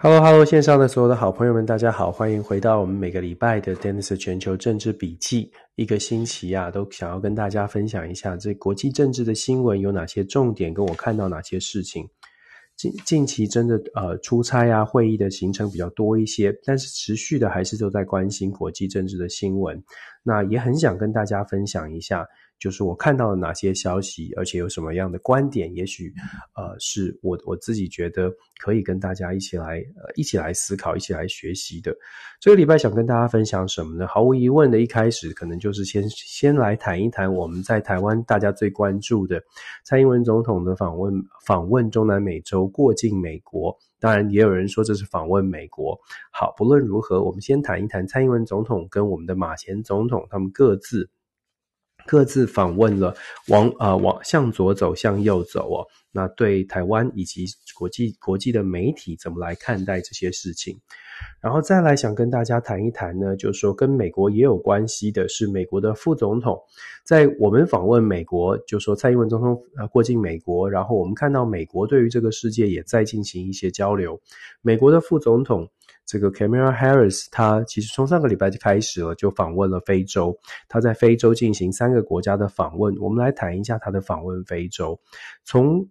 [0.00, 5.50] Hello，Hello，线上的所有的好朋友们，大家好，欢迎回到我们每个礼拜的 Dennis 全球政治笔记。
[5.74, 12.08] 一个星期啊，都想要跟大家分享一下这国际政治的新闻有哪些重点，跟我看到哪些事情。
[12.76, 19.82] 近近期真的呃出差啊，会议的行程比较多一些，但是持续的还是都在关心国际政治的新闻。
[20.22, 22.24] 那也很想跟大家分享一下。
[22.58, 26.12] 就是我看到了哪些消息，而且有什么样的观点，也许
[26.54, 31.96] 呃是我我自己觉得可以跟大家一起来呃一起来思考，一起来学习的。
[32.40, 34.06] 这个礼拜想跟大家分享什么呢？
[34.06, 39.42] 毫无疑问的一开始，可能就是先先来谈一谈我们在台湾大家最关注的
[39.84, 41.14] 蔡英文总统的访问
[41.46, 43.76] 访问中南美洲，过境美国。
[44.00, 45.98] 当然，也有人说这是访问美国。
[46.30, 51.08] 好，不论如何，我们先谈一谈蔡英文总统跟我们的马前总统他们各自。
[52.08, 53.14] 各自访问了，
[53.48, 55.86] 往呃往向左走，向右走哦。
[56.10, 57.44] 那对台湾以及
[57.78, 60.74] 国际国际的媒体怎么来看待这些事情？
[61.42, 66.58] 然后再来想跟大家谈一谈呢，就是说跟美国也有关系的是美国的副总统，
[67.04, 74.18] 在我们访问美国，就说蔡英文总统呃过境美国，然后我们看到美国对于这个世界也在进行一些交流，
[74.62, 75.68] 美国的副总统。
[76.08, 80.34] 这个 Kamala Harris，他其实从上个礼拜就开始了，就访问了非洲。
[80.66, 82.96] 他在非洲进行三个国家的访问。
[82.98, 84.98] 我们来谈一下他的访问非洲。
[85.44, 85.86] 从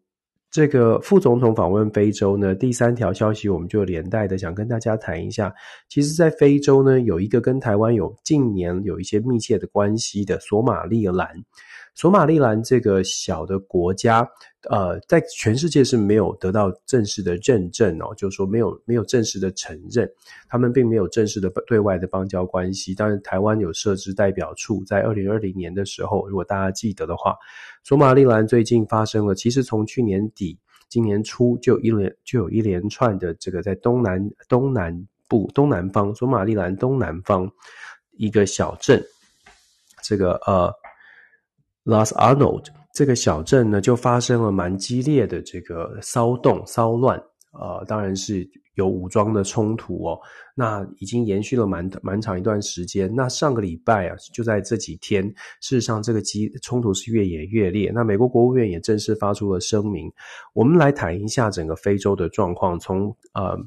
[0.50, 5.54] 这个副总统访问非洲呢，第三条消息我们就连带的想跟大家谈一下。
[5.88, 11.28] 其实，在非洲呢，有一个跟台湾有近年有一些密切的关系的索马利兰。
[11.98, 14.20] 索马利兰这个小的国家，
[14.70, 20.08] 呃，在全世界是没有得到正式的认证哦，就是说没有没有正式的承认，
[20.48, 22.94] 他们并没有正式的对外的邦交关系。
[22.94, 27.36] 当然，台湾有设置代表处，在二零二零年的时候，如果大家记得的话，
[27.84, 30.56] 索马利兰最近发生了，其实从去年底、
[30.90, 34.96] 今年初就一连就有一连串的这个在东南东南
[35.28, 37.52] 部东南方索马利兰东南方
[38.12, 39.03] 一个小镇，
[40.03, 40.72] 这个呃。
[41.88, 47.18] Los Arnold 这个小镇呢，就发生了蛮激烈的这个骚动、骚乱，
[47.53, 50.20] 呃，当然是有武装的冲突哦。
[50.53, 53.09] 那已经延续了蛮蛮长一段时间。
[53.16, 55.24] 那上个礼拜啊，就在这几天，
[55.62, 57.90] 事实上这个激冲突是越演越烈。
[57.96, 60.12] 那美国国务院也正式发出了声明。
[60.52, 63.58] 我们来谈一下整个非洲的状况，从呃。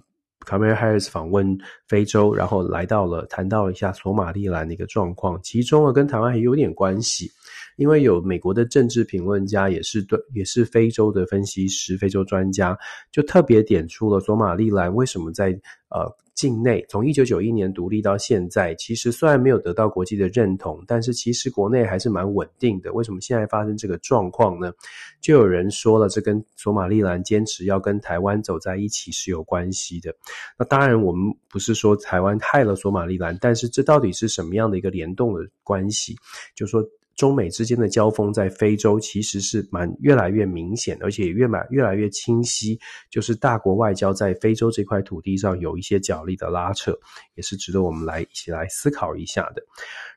[0.47, 1.47] 卡梅尔·哈里斯访问
[1.87, 7.31] 非洲，然后来到了谈到了一下索马利兰的一个状况，其中呢跟台湾还有点关系，
[7.77, 12.79] 因为有美国的政治评论家也是对，也是非洲的分析师、非洲专家，
[13.11, 15.59] 就特别点出了索马利兰为什么在
[15.91, 16.11] 呃。
[16.33, 22.91] 境内从一九九一年独立到现在，其实虽然没有得到国际的认同，但是其实国内还是蛮稳定的。
[22.95, 24.73] 为什么现在发生这个状况呢？
[25.21, 30.15] 就有人说了，这跟索马利兰坚持要跟台湾走在一起是有关系的。
[30.59, 36.17] 那当然，我们不是说台湾害了索马利兰，但是这到底是什么样的一个联动的关系？
[36.55, 36.83] 就说。
[37.21, 42.81] 中美之间的交锋在非洲其实是蛮越来越明显，而且也越蛮越来越清晰。
[43.11, 46.99] 就是大国外交在非洲这块土地上有一些角力的拉扯，
[47.35, 49.63] 也是值得我们来一起来思考一下的。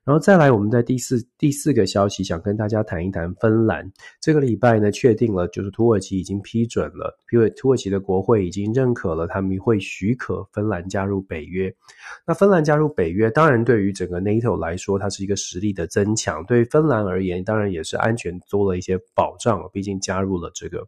[0.06, 3.90] 然后再来，我们在第四第四个消息，想跟大家谈一谈芬兰。
[4.20, 11.74] 这个礼拜呢，确定了，就是土耳其已经批准了，因为土耳其的国会已经认可了，他们会许可芬兰加入北约。
[12.28, 20.86] 那芬兰加入北约，当然对于整个 NATO 来说，它是一个实力的增强；对芬兰而言，当然也是安全多了一些保障，毕竟加入了这个。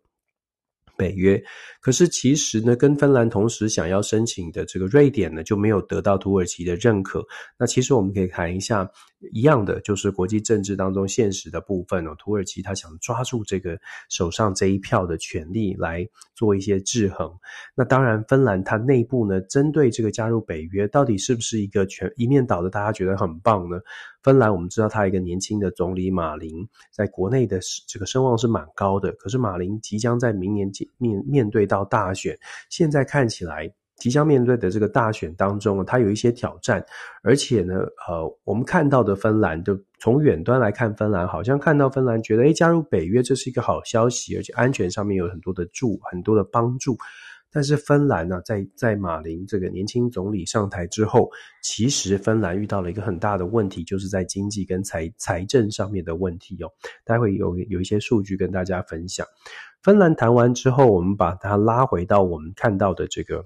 [0.97, 1.41] 北约，
[1.81, 7.23] 可是其实呢，跟芬兰同时想要申请的这个瑞典呢，就没有得到土耳其的认可。
[7.57, 8.89] 那其实我们可以谈一下
[9.31, 12.15] 一样的，就是国际政治当中现实的部分哦。
[12.17, 17.31] 土耳其他想抓住这个手上这一票的权利来做一些制衡。
[17.75, 23.79] 那当然，芬兰它内部呢，针对这个加入北约，到底是不是一个全一面倒的，大家觉得很棒呢？
[24.23, 29.11] 芬兰，我们知道他一个年轻的总理马林，在国内的这个声望是蛮高的。
[29.13, 32.37] 可是马林即将在明年面面对到大选，
[32.69, 36.85] 现在看起来即将面对的这个大选当中，它有一些挑战。
[37.23, 37.75] 而且呢，
[38.07, 46.97] 呃，我们看到的芬兰，就从远端来看，芬兰好像看到芬兰觉得，诶，加入北约这是一个好消息，而且安全上面有很多的助，很多的帮助。
[47.51, 51.29] 但是芬兰呢、在在马林这个年轻总理上台之后，
[51.63, 56.69] 其实芬兰遇到了一个很大的问题，就是在经济跟财财政上面的问题哦。
[57.05, 59.25] 待会有有一些数据跟大家分享。
[59.81, 63.45] 芬兰谈完之后，我们把它拉回到我们看到的这个。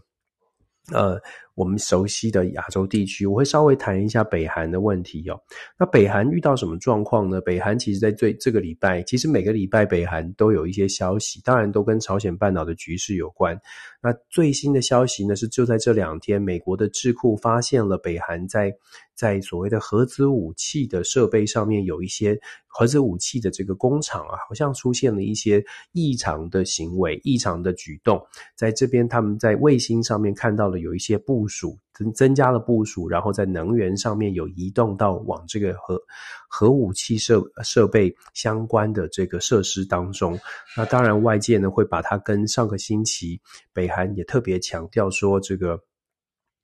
[0.93, 1.19] 呃，
[1.59, 5.37] 我们熟悉的亚洲地区，我会稍微谈一下北韩的问题哦。
[5.77, 7.41] 那北韩遇到什么状况呢？
[7.41, 13.59] 北韩其实在最这个礼拜，其实每个礼拜北韩都有一些消息，当然都跟朝鲜半岛的局势有关。
[14.01, 18.73] 那最新的消息呢，是就在这两天，美国的智库发现了北韩在
[19.13, 28.25] 在所谓的核子武器的设备上面有一些核子武器的这个工厂啊，好像出现了一些异常的行为、异常的举动。
[28.55, 35.99] 在这边，他们在卫星上面看到了有一些部署，增增加了部署，然后在能源上面有移动到往这个核
[36.47, 40.39] 核武器设设备相关的这个设施当中。
[40.77, 43.41] 那当然，外界呢会把它跟上个星期
[43.73, 45.81] 北韩也特别强调说这个。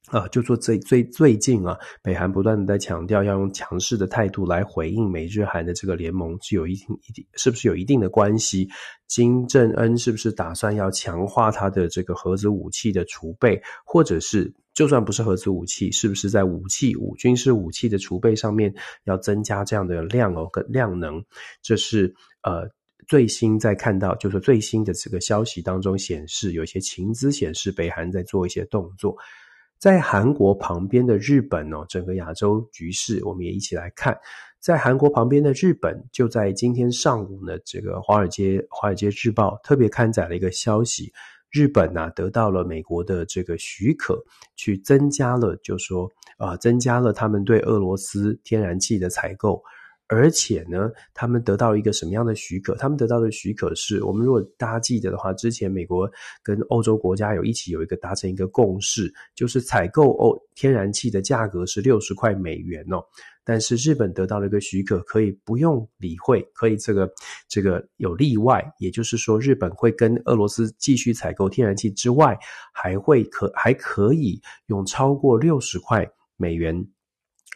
[0.09, 8.69] 啊，就说最最最近啊，北韩不断的在强调要用强势的态度来回应美日韩的这个联盟，是有一定一定是不是有一定的关系？
[9.07, 18.71] 金正恩是不是打算要强化他的这个核子武器的储备，或者是就算不是核子武器，是不是在武器武军事武器的储备上面
[19.05, 21.23] 要增加这样的量哦跟量能？
[21.63, 22.13] 这是
[22.43, 22.69] 呃
[23.07, 29.15] 最新在看到，就是最新的这个消息当中显示，有一些情资显示北韩在做一些动作。
[29.77, 34.17] 在韩国旁边的日本哦，整个亚洲局势，我们也一起来看。
[34.59, 41.13] 在韩国旁边的日本，就在今天上午呢，这个华尔街华尔街日报特别刊载了一个消息，
[41.55, 44.21] 日本呢、得到了美国的这个许可，
[44.57, 49.63] 去增加了，就说啊、增加了他们对俄罗斯天然气的采购。
[50.07, 52.75] 而且呢，他们得到一个什么样的许可？
[52.75, 56.09] 他们得到的许可是我们如果大家记得的话，之前美国
[56.43, 63.03] 跟欧洲国家有一起有一个达成一个共识，就是采购欧天然气的价格是六十块美元哦。
[63.47, 67.11] 但是日本得到了一个许可，可以不用理会，可以这个
[67.47, 72.35] 这个有例外，也就是说，日本会跟俄罗斯继续采购天然气之外，
[72.73, 76.07] 还会可还可以用超过六十块
[76.37, 76.87] 美元。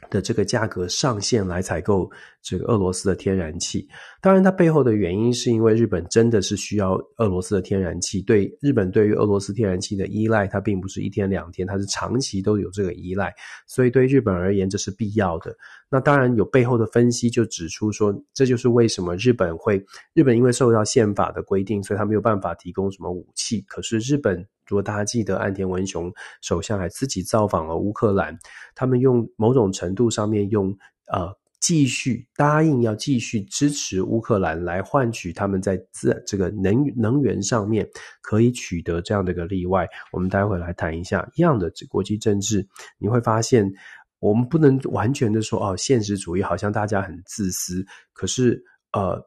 [0.10, 2.10] 的这个价格上限来采购
[2.42, 3.88] 这个俄罗斯的天然气，
[4.22, 8.22] 当然它背后的原因是因为日本真的是需要俄罗斯的天然气。
[8.22, 13.34] 对日本对于俄罗斯天然气的依赖，它并不是一天两天，它是长期都有这个依赖，
[13.68, 15.56] 所以对日本而言这是必要的。
[15.90, 19.84] 那当然有背后的分析就指出说，这就是为什么日本会
[20.14, 23.62] 日本因为受到宪法的规定，所以他没有办法提供什么武器。
[23.68, 24.48] 可是日本。
[24.68, 26.14] 如果大家记得，岸田文雄
[26.44, 28.38] 首相还自己造访了乌克兰，
[28.76, 30.70] 他们用某种程度上面用
[31.12, 37.90] 呃继续答应要继续支持乌克兰，来换取他们在自这个能能源上面
[38.22, 39.88] 可以取得这样的一个例外。
[40.12, 42.68] 我们待会来谈一下一样的国际政治，
[43.00, 43.74] 你会发现
[44.20, 49.20] 我们不能完全的说哦，现实主义好像大家很自私，可是呃，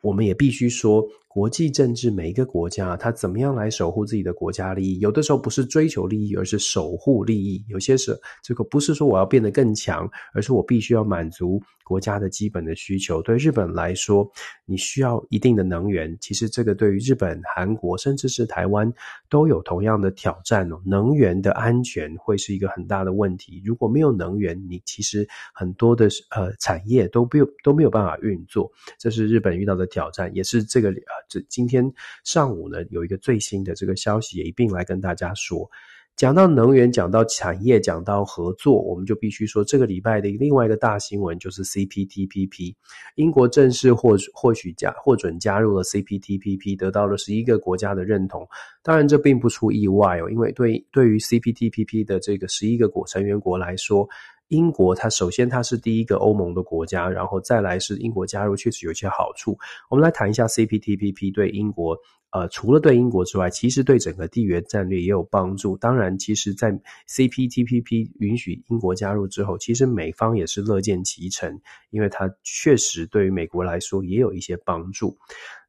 [0.00, 1.02] 我们也必须说。
[1.34, 5.00] 国际政治，每一个国家，它怎么样来守护自己的国家利益？
[5.00, 7.64] 有的时候不是追求利益，而是守护利益。
[7.66, 13.20] 有些是这个不是说我要变得更强，而是我必须要满足国家的基本的需求。
[13.20, 14.30] 对日本来说，
[14.64, 16.16] 你需要一定的能源。
[16.20, 18.92] 其实这个对于日本、韩国，甚至是台湾，
[19.28, 20.80] 都有同样的挑战哦。
[20.86, 23.60] 能源的安全会是一个很大的问题。
[23.64, 28.70] 如果没有能源，你其实很多的呃产业都不都没有办法运作。
[29.00, 31.23] 这是日本遇到的挑战，也是这个呃。
[31.28, 31.92] 这今天
[32.24, 35.70] 上午呢，有一个最新的这个消息也一并来跟大家说。
[36.16, 42.72] 讲到能源，讲到产业，讲到合作，我们就必须说，这个礼拜的另外一个大新闻就是 CPTPP，
[43.16, 48.46] 英国正式获获许加获准加入了 CPTPP，得到了十一个国家的认同。
[48.80, 54.08] 当然，这并不出意外哦，因为对对于 CPTPP 的这个十一个国成员国来说。
[54.48, 59.58] 英国，它首先它是第一个欧盟的国家，然后再来是英国加入确实有一些好处。
[59.88, 61.96] 我们来谈一下 CPTPP 对英国，
[62.30, 65.76] 呃，除了对英国之外，其实对整个地缘战略也有帮助。
[65.78, 66.70] 当然，其实在
[67.08, 71.60] CPTPP 允许英国加入之后，其实美方也是乐见其成，
[71.90, 75.16] 因为它确实对于美国来说也有一些帮助。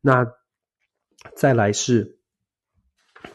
[0.01, 0.27] 那
[1.35, 2.17] 再来是，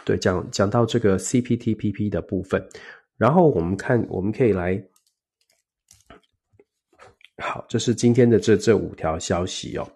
[0.05, 2.69] 对，讲讲到这个 CPTPP 的部分，
[3.17, 4.85] 然后我们看，我们可以来。
[7.41, 9.89] 好，这是今天的这这五条消息哦。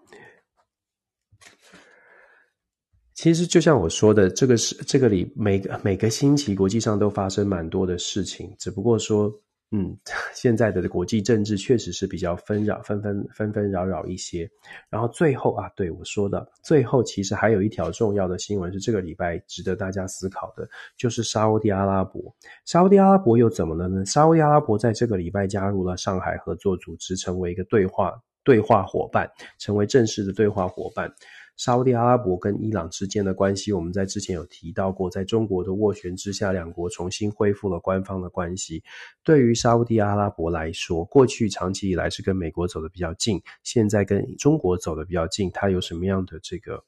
[3.15, 9.33] 其实就像我说的，这个是这个里每个每个星期国际上都发生蛮多的事情，只不过说。
[9.77, 9.99] 嗯，
[10.33, 14.49] 现在的国际政治确实是比较纷扰，纷纷纷纷扰扰一些。
[14.89, 22.23] 然后最后啊，对我说的，最后其实还有一条重要的新闻是这个礼拜值得大家思考的，就是沙乌地阿拉伯。
[22.65, 24.05] 沙乌地阿拉伯又怎么了呢？
[24.07, 28.15] 沙乌地阿拉伯在这个礼拜加入了上海合作组织，成为一个对话
[28.45, 29.29] 对话伙伴，
[29.59, 31.13] 成为正式的对话伙伴。
[31.57, 38.83] 沙乌地阿拉伯跟伊朗之间的关系，我们在之前有提到过，在中国的斡旋之下，两国重新恢复了官方的关系。
[39.23, 46.83] 对于沙乌地阿拉伯来说，过去长期以来是跟美国走得比较近，现在跟中国走得比较近，它有什么样的这个？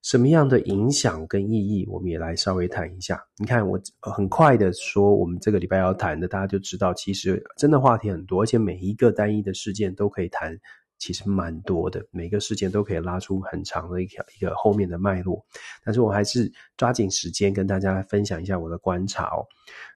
[0.00, 3.20] 什么样的影响跟意义，我们也来稍微谈一下。
[3.36, 10.56] 你看，我很快的说，我们这个礼拜要谈的，大家就知道，其实真的话题很多，而且每一个单一的事件都可以谈，
[10.98, 15.44] 其实蛮多的，每个事件都可以拉出很长的一条一个后面的脉络。
[15.84, 19.46] 但是我还是抓紧时间跟大家分享一下我的观察哦。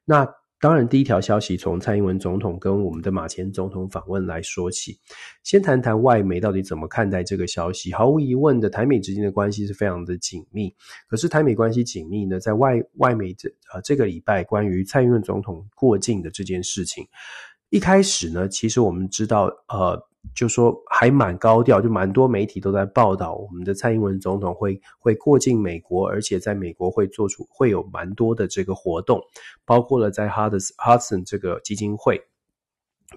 [0.05, 0.27] 那。
[0.63, 4.97] 当然，第一条消息从蔡英文总统跟我们的马前总统访问来说起。
[5.43, 7.93] 先谈谈外媒到底怎么看待这个消息。
[7.93, 10.73] 毫无疑问的，台美之间的关系是非常的紧密。
[11.09, 17.05] 可是，台美关系紧密呢，在外外媒这呃这个礼拜关于蔡英文总统过境的这件事情，
[17.71, 20.01] 一开始呢，其实我们知道呃。
[20.35, 29.21] 就说还蛮高调，就蛮多媒体都在报道我们的蔡英文总统会会过境美国，而且在美国会做出会有蛮多的这个活动，
[29.65, 32.21] 包括了在哈德斯哈森这个基金会。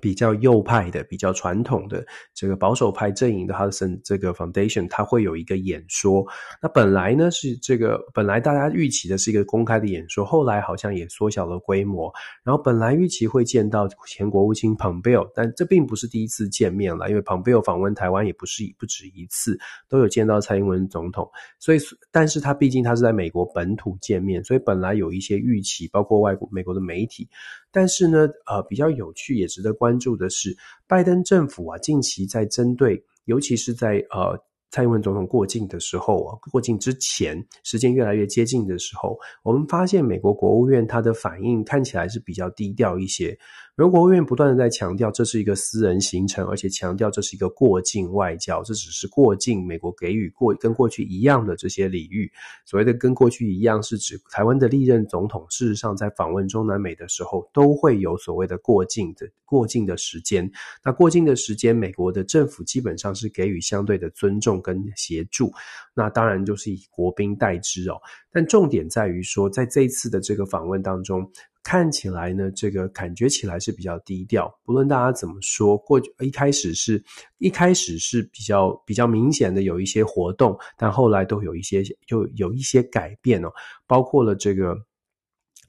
[0.01, 6.25] 比较右派的、比较传统的这个保守派阵营的 Hudson 这个 Foundation，它会有一个演说。
[6.61, 12.11] 那本来呢是这个，本来大家预期的是一个公开的演说，后来好像也缩小了规模。
[12.43, 21.29] 然后本来预期会见到前国务卿 Pompeo，但这并不是第一次见面了，因为 Pompeo 访问台湾也不是不止一次，都有见到蔡英文总统。
[21.59, 21.79] 所以，
[22.11, 27.27] 但是他毕竟他是在美国本土见面，所以本来有一些预期，包括外国美国的媒体。
[27.75, 30.55] 但是呢，呃，比较有趣也值得关注的是，
[30.87, 34.39] 拜登政府啊，近期在针对，尤其是在呃。
[34.71, 43.37] 蔡英文总统过境的时候啊，过境之前，时间越来越接近的时候，我们发现美国国务院它的反应看起来是比较低调一些。
[43.77, 52.31] 美国国务院不断的在强调这是一个私人行程，而且强调这是一个过境外交，这只是过境，美国给予过跟过去一样的这些礼遇。
[52.65, 60.49] 所谓的跟过去一样，是指台湾的历任总统事实上在访问中南美的时候，都会有所谓的过境的过境的时间。
[60.81, 64.61] 那过境的时间，美国的政府基本上是给予相对的尊重。
[64.61, 65.51] 跟协助，
[65.93, 67.99] 那当然就是以国宾代之哦。
[68.31, 71.29] 但重点在于说，在这一次的这个访问当中，
[71.65, 74.55] 看起来呢，这个感觉起来是比较低调。
[74.63, 77.03] 不论大家怎么说，过去一开始是
[77.39, 83.49] 一开始是比较比较明显的有一些活动，但后来都有一些就有一些改变哦，
[83.87, 84.77] 包括了这个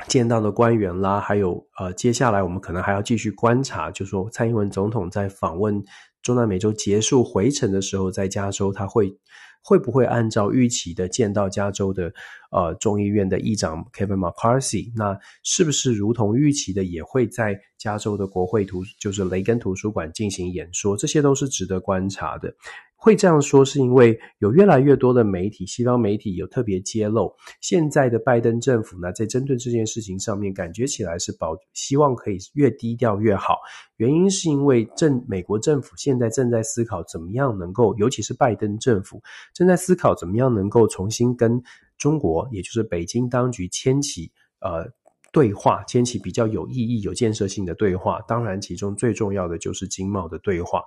[0.07, 5.83] 见到的官员啦，还有呃，接下来我们可能还要继续观察，就说蔡英文总统在访问。
[6.23, 9.17] 中南美洲结束回程的时候，在加州，他会
[9.67, 12.13] 会不会按照预期的见到加州的
[12.53, 14.93] 呃众议院的议长 Kevin McCarthy？
[14.95, 20.97] 那是不是如同预期的，也会在加州的国会图，就是雷根图书馆进行演说？
[20.97, 22.55] 这些都是值得观察的。
[22.99, 33.59] 会这样说，是因为有越来越多的媒体，西方媒体有特别揭露，现在的拜登政府呢，在针对这件事情上面，感觉起来是保希望可以越低调越好。
[33.99, 39.23] 原因是因为政美国政府现在正在思考怎么样能够，尤其是拜登政府
[39.55, 41.63] 正在思考怎么样能够重新跟
[41.99, 44.91] 中国，也就是北京当局牵起呃
[45.33, 48.21] 对话，牵起比较有意义、有建设性的对话。
[48.27, 50.83] 当然，其中最重要的就是经贸的对话。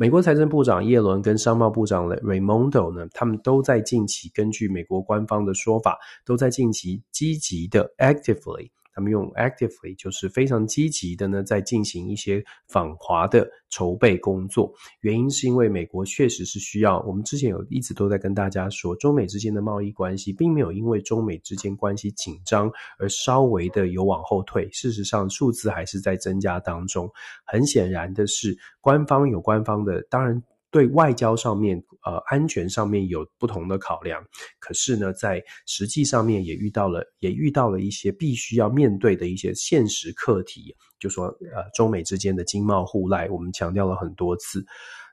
[0.00, 8.70] 美国财政部长耶伦跟商贸部长 Raimondo 呢，他们都在近期根据美国官方的说法，都在近期积极的 actively。
[8.98, 14.74] 他们用 actively 就是非常积极的呢，在进行一些访华的筹备工作。
[15.02, 16.98] 原因是因为美国确实是需要。
[17.02, 24.68] 我们之前有一直都在跟大家说，中美之间的贸易关系并没有因为中美之间关系紧张而稍微的有往后退。
[24.72, 27.08] 事实上，数字还是在增加当中。
[27.44, 30.42] 很显然的是，官方有官方的，当然。
[30.70, 34.22] 对外交上面，呃，安全上面有不同的考量，
[34.58, 44.64] 可是呢，在实际上面也遇到了，也遇到了一些必须要面对的一些现实课题，就说，呃，中美之间的经贸互赖，我们强调了很多次。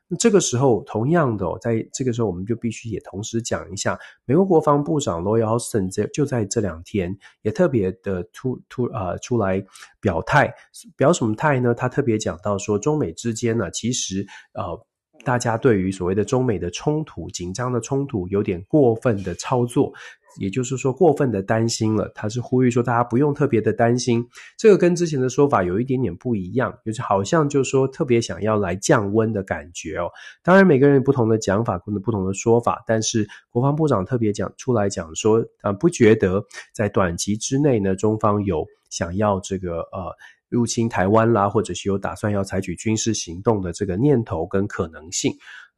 [0.08, 9.64] 那这个时候，同样的，在这个时候，我们就必须也同时讲一下，美国国防部长 Lloyd Austin 在就在这两天也特别的突突呃出来
[10.00, 10.54] 表态，
[10.96, 11.74] 表什么态呢？
[11.74, 14.86] 他特别讲到说，中美之间呢，其实呃。
[15.26, 19.92] 大家对于所谓的中美的冲突、紧张的冲突有点过分的操作，
[20.38, 22.08] 也就是说过分的担心了。
[22.14, 24.24] 他是呼吁说大家不用特别的担心，
[24.56, 30.08] 这个跟之前的说法有一点点不一样，就是好像就是说特别想要来降温的感觉哦。
[30.44, 40.14] 当然每个人有不同的讲法，可能不同的说法，但是国防部长特别讲出来讲说，啊，不觉得在短期之内呢，中方有想要这个呃。
[40.48, 45.32] 入侵台湾啦，或者是有打算要采取军事行动的这个念头跟可能性。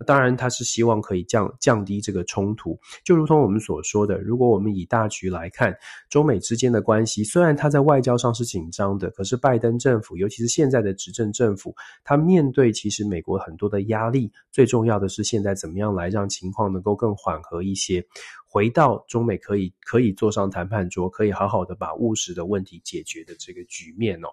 [0.06, 2.78] 当然，他是希望可以降降低这个冲突。
[3.04, 5.76] 就如同我们所说的，如果我们以大局来看，
[6.08, 11.74] 中美之间的关系虽然它在外交上是紧张的，可是拜登政府，尤其是现在的执政政府，
[12.04, 18.04] 他面对其实美国很多的压力，最重要的是现在怎么样来让情况能够更缓和一些，
[18.46, 24.28] 回到中美可以可以坐上谈判桌，可以好好的把务实的问题解决的这个局面哦。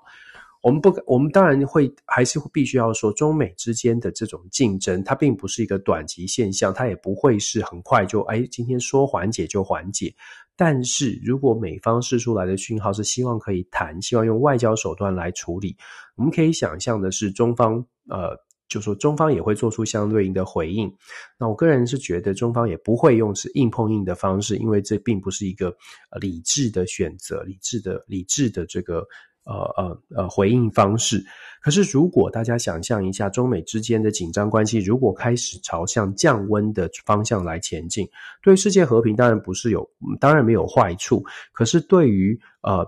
[0.66, 10.12] 我们不，我们当然会还是必须要说，中美之间的这种竞争，它并不是一个短期现象，它也不会是很快就哎，今天说缓解就缓解。
[10.56, 15.78] 但是如果美方释出来的讯号是希望可以谈，希望用外交手段来处理，
[16.16, 17.76] 我们可以想象的是，中方
[18.10, 18.36] 呃，
[18.68, 20.92] 就说中方也会做出相对应的回应。
[21.38, 25.72] 那我个人是觉得，中方也不会用是硬碰硬的方式，因为这并不是一个
[26.20, 29.06] 理智的选择，理智的理智的这个。
[29.46, 31.24] 呃呃呃，回应方式。
[31.62, 38.08] 可是，如果大家想象一下，中美之间的紧张关系如果开始朝向降温的方向来前进，
[38.44, 41.24] 对世界和平当然不是有，当然没有坏处。
[41.52, 42.86] 可是，对于呃，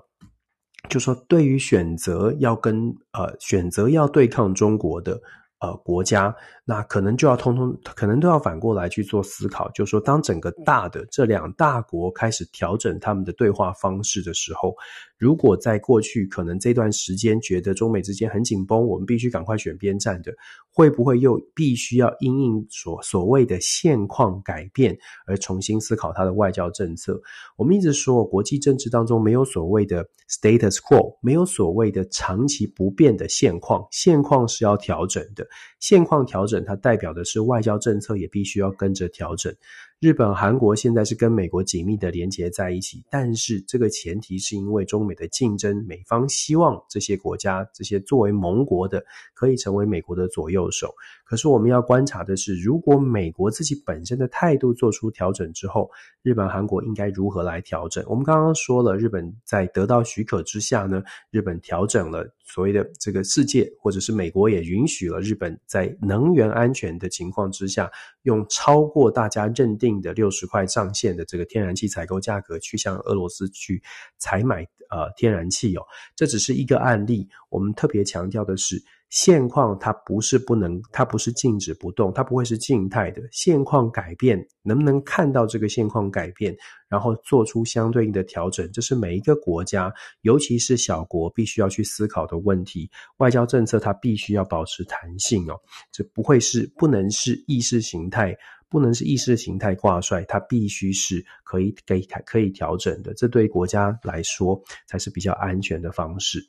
[0.90, 5.20] 就说对于选择要跟呃选择要对抗中国的。
[5.60, 6.36] 呃，国家
[6.66, 14.76] 那可能就要通通，可能都要反过来去做思考，就是说，当整个大的这两大国开始调整他们的对话方式的时候，
[15.18, 20.32] 如果在过去可能这段时间觉得中美之间很紧绷，我们必须赶快选边站的，
[20.72, 24.96] 会不会又必须要因应所所谓的现况改变
[25.26, 27.20] 而重新思考它的外交政策？
[27.56, 35.47] 我们一直说，国际政治当中没有所谓的 status quo，没有所谓的长期不变的现况，现况是要调整的。
[35.80, 39.54] 现况调整，它代表的是外交政策也必须要跟着调整。
[40.00, 50.94] 日本、韩国现在是跟美国紧密的连结在一起，但是这个前提是因为中美的竞争，美方希望这些国家、这些作为盟国的可以成为美国的左右手。
[51.26, 55.90] 可是我们要观察的是，如果美国自己本身的态度做出调整之后，
[56.22, 58.06] 日本、韩国应该如何来调整？
[58.08, 61.02] 我们刚刚说了，日本在得到许可之下呢，
[61.32, 67.90] 日本调整了所谓的这个世界，或者是美国也允许了日本在能源安全的情况之下，
[68.22, 69.87] 用超过大家认定。
[69.88, 73.82] 定的六十块上限的这个天然气采购价格，去向俄罗斯去
[74.18, 75.82] 采买呃天然气哦，
[76.16, 77.28] 这只是一个案例。
[77.50, 78.76] 我们特别强调的是，
[79.10, 83.22] 现况它不是不能，它不是静止不动，它不会是静态的。
[83.32, 86.54] 现况改变，能不能看到这个现况改变，
[86.90, 92.90] 然后做出相对应的调整，这是每一个国家，尤其是小国必须要去思考的问题。
[93.18, 95.56] 外交政策它必须要保持弹性哦，
[95.92, 98.36] 这不会是不能是意识形态。
[98.70, 106.40] 不能是意识形态挂帅，它必须是可以给可以调整的，这对国家来说才是比较安全的方式。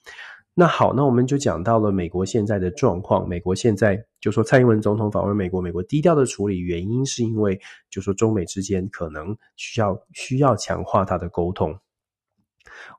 [0.54, 3.28] 那好，那我们就讲到了美国现在的状况。
[3.28, 11.78] 美国现在就说蔡英文总统访问美国，美国低调的处理，原因是因为就说中美之间可能需要需要强化它的沟通。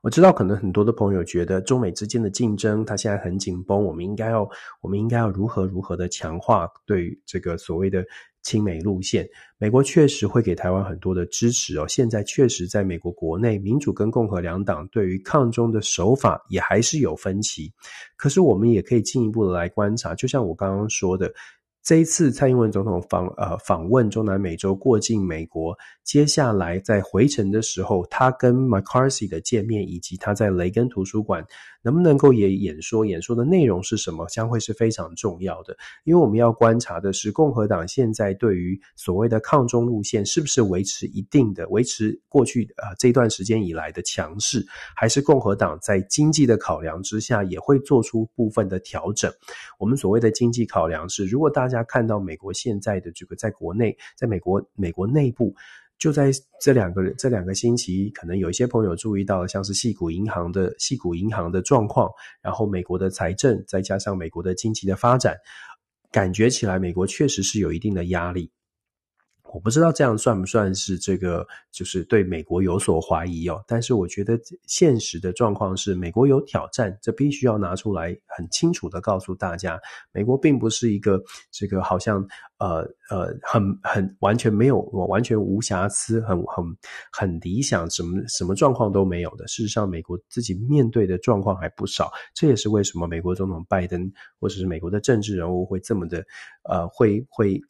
[0.02, 4.48] 我知道可能很多的朋友觉得中美之间的竞争，它现在很紧绷，我们应该要
[4.80, 8.02] 我们应该要如何如何的强化对这个所谓的。
[8.42, 11.86] 亲美路线，美国确实会给台湾很多的支持哦。
[11.88, 17.72] 现在确实在美国国内，民主跟共和两党对于抗中的手法也还是有分歧。
[18.16, 21.32] 可是我们也可以进一步的来观察，就像我刚刚说的。
[21.82, 25.74] 这一次蔡英文总统访呃访问中南美洲，过境美国，
[26.04, 31.42] 接下来在回程的时候，他跟 McCarthy 的见面，以及他在雷根图书馆
[31.82, 35.76] 能不能够也演说，演说的内容是什么，将会是非常重要的。
[36.02, 44.66] 因为我们要观察的是，共和党现在对于所谓的抗中路线，是不是维持一定的，维持过去呃这段时间以来的强势，
[44.96, 49.32] 还是共和党在经济的考量之下，也会做出部分的调整。
[49.78, 55.54] 我们所谓的经济考量是，如果大大家看到美国现在的这个在国内，在美国美国内部，
[56.00, 62.10] 就在这两个这两个星期，可能有一些朋友注意到，像是细股银行的细股银行的状况，
[62.42, 65.36] 然后美国的财政，再加上美国的经济的发展，
[66.10, 68.50] 感觉起来美国确实是有一定的压力。
[69.52, 73.62] 我不知道这样算不算是这个，就是对美国有所怀疑哦。
[73.66, 79.80] 但是我觉得现实的状况是，美国有挑战，这必须要拿出来很清楚的告诉大家，
[80.12, 82.24] 美国并不是一个这个好像
[82.58, 86.64] 呃呃很很完全没有我完全无瑕疵，很很
[87.10, 89.48] 很理想，什么什么状况都没有的。
[89.48, 92.12] 事实上，美国自己面对的状况还不少。
[92.34, 96.24] 这也是为什么美国总统拜登或者是美国的政治人物会这么的
[96.62, 97.60] 呃会会。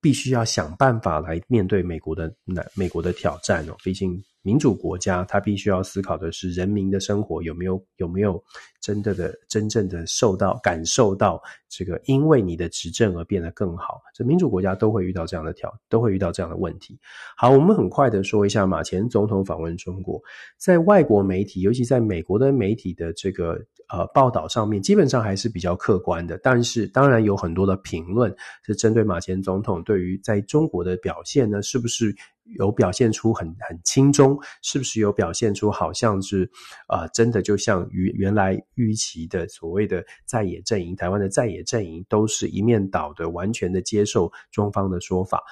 [0.00, 8.42] 必须要想办法来面对美国的难美国的挑战哦，毕竟民主国家，它必须要思考的是人民的生活有没有有没有
[8.80, 14.00] 真的的真正的受到感受到这个因为你的执政而变得更好。
[14.14, 16.98] 这民主国家都会遇到这样的挑，都会遇到这样的问题。
[17.36, 20.18] 好，我们很快的说一下马前总统访问中国，
[20.56, 23.62] 在外国媒体，尤其在美国的媒体的这个。
[23.90, 28.30] 呃，报道上面基本上还是比较客观的，但是当然有很多的评论
[28.62, 32.14] 是针对马前总统对于在中国的表现呢，是不是
[32.56, 36.50] 有表现出很很轻中，是不是有表现出好像是
[36.86, 45.42] 啊、真的就像于原来预期的所谓的在野阵营，台湾的在野阵营都是一面倒的，完全的接受中方的说法。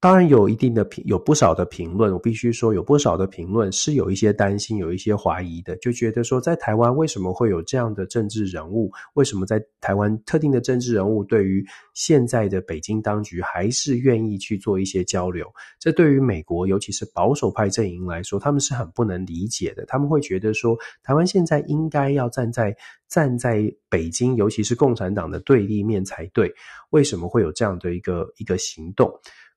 [0.00, 8.92] 当然有一定的评，有不少的评论，我必须说有不少的评论是有一些担心，有一些怀疑的，就觉得说在台湾为什么会有这样的政治人物？
[9.14, 15.50] 为什么在台湾特定的政治人物对于现在的北京当局还是愿意去做一些交流？
[15.80, 19.86] 这对于美国尤其是保守派阵营来说，他们是很不能理解的。
[19.86, 22.76] 他们会觉得说，台湾现在应该要站在
[23.08, 26.52] 站在北京，尤其是共产党的对立面才对。
[26.90, 29.10] 为什么会有这样的一个一个行动？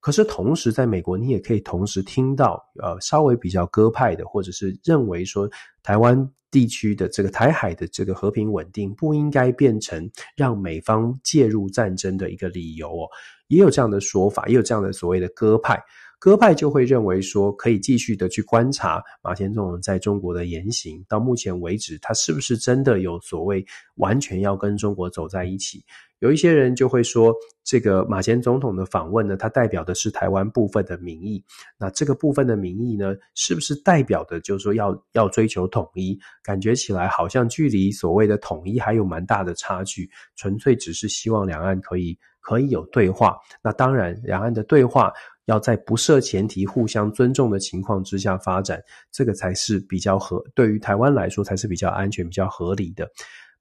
[0.08, 5.50] 可是同时，在美国，你也可以同时听到，呃，稍微比较鸽派的，或者是认为说，
[5.84, 13.10] 台湾地区的这个台海的这个和平稳定，不应该变成让美方介入战争的一个理由哦，
[13.50, 15.78] 也有这样的说法，也有这样的所谓的鸽派。
[16.20, 21.06] 鸽派就会认为说，可以继续的去观察马前总统在中国的言行。
[21.10, 23.64] 到目前为止，他是不是真的有所谓
[23.96, 25.84] 完全要跟中国走在一起？
[26.20, 31.44] 有一些人就会说，这个马前总统的访问呢，它代表的是台湾部分的民意。
[31.78, 36.18] 那这个部分的民意呢，是不是代表的，就是说要要追求统一？
[36.44, 40.10] 感觉起来好像距离所谓的统一还有蛮大的差距。
[40.36, 43.38] 纯粹只是希望两岸可以可以有对话。
[43.62, 45.12] 那当然，两岸的对话。
[45.48, 53.10] 要在不设前提、互相尊重的情况之下发展，这个才是比较合，对于台湾来说才是比较安全、比较合理的。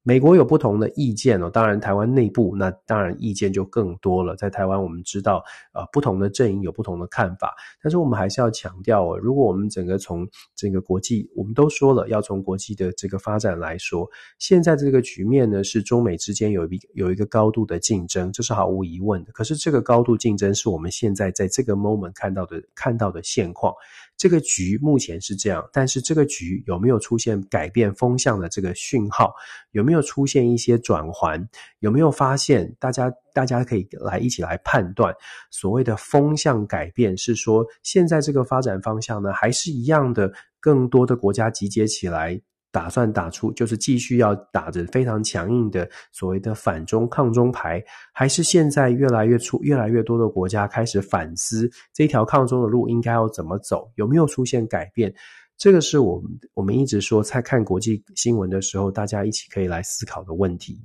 [0.07, 4.37] 美国有不同的意见哦，当然台湾内部那当然意见就更多了。
[4.37, 5.43] 在台湾，我们知道，
[5.73, 19.33] 呃，不同的阵营有不同的看法，但是我们还是要强调哦，如果我们整个从这个国际，我们都说了，要从国际的这个发展来说，现在这个局面呢，是中美之间有一有一个高度的竞争，这是毫无疑问的。
[19.33, 23.75] 可是这个高度竞争是我们现在在这个 moment 看到的看到的现况。
[24.17, 29.35] 这个局目前是这样，但是这个局有没有出现改变风向的这个讯号？
[29.73, 31.49] 有没有出现一些转环？
[31.81, 35.15] 有没有发现大家大家可以来一起来判断
[35.51, 40.33] 所谓的风向改变，是说现在这个发展方向呢，还是一样的？
[40.59, 42.41] 更多的国家集结起来。
[42.77, 55.11] 打算打出就是继续要打着非常强硬的所谓的反中抗中牌，还是现在越来越出越来越多的国家开始反思这条抗中的路应该要怎么走，有没有出现改变？
[55.57, 60.79] 这个是我们我们一直说在看国际新闻的时候，大家一起可以来思考的问题。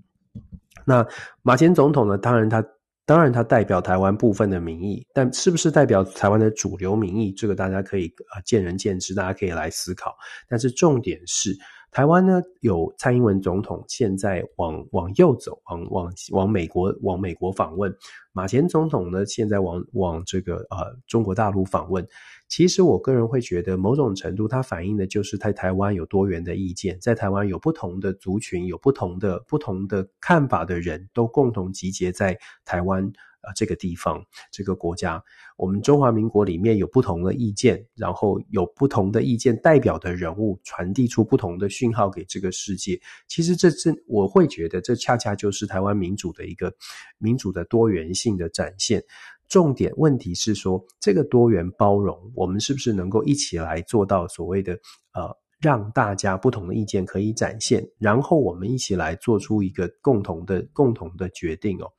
[0.86, 1.06] 那
[1.42, 2.18] 马前总统呢？
[2.18, 2.66] 当然他
[3.06, 7.34] 当然他代表台湾部分的民意，但是不是代表台湾的主流民意？
[7.34, 10.16] 这个大家可以啊见仁见智，大家可以来思考。
[10.48, 11.54] 但是重点是。
[11.92, 17.94] 台湾呢，有蔡英文总统现在往往右走，往往往美国往美国访问。
[18.32, 22.08] 马前总统呢，现在往往这个呃中国大陆访问。
[22.48, 33.12] 其实我个人会觉得，某种程度它反映的就是在台湾有多元的意见，在台湾有不同的族群，有不同的不同的看法的人都共同集结在台湾。
[33.42, 35.24] 啊，这个地方，这个国家，
[35.58, 43.00] 我们中华民国里面有不同的意见，然后有不同的意见代表的人物传递出不同的讯号给这个世界。
[43.28, 46.74] 其实这这，我会觉得这恰恰就是台湾民主的一个
[47.18, 49.04] 民主的多元性的展现。
[49.48, 54.80] 重点问题是说，这个多元包容，我们是不是能够一起来做到所谓的
[55.14, 61.92] 呃，让大家不同的意见可以展现，然后我们一起来做出一个共同的共同的决定哦。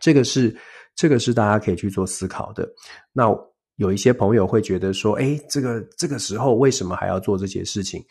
[0.00, 0.54] 这个是，
[0.94, 2.68] 这个是大家可以去做思考的。
[3.12, 3.24] 那
[3.76, 8.04] 有一些朋友会觉得说，哎，这个这个时候为什么还要做这些事情？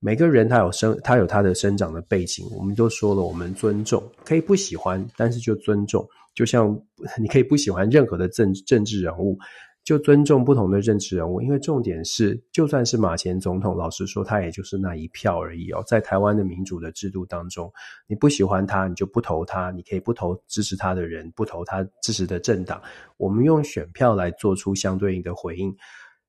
[0.00, 2.46] 每个人他有生，他有他的生长的背景。
[2.56, 6.06] 我们都说了，我们尊重，可以不喜欢，但是就尊重。
[6.34, 6.78] 就像
[7.18, 9.38] 你可以不喜欢任何的政政治人物。
[9.84, 15.84] 就尊重不同的政治人物，因为重点是，就算是马前总统，老实说，他也就是那一票而已哦。
[15.86, 17.70] 在台湾的民主的制度当中，
[18.06, 22.80] 你不喜欢他，你就不投他，你可以不投支持他的人，不投他支持的政党。
[23.18, 25.76] 我们用选票来做出相对应的回应。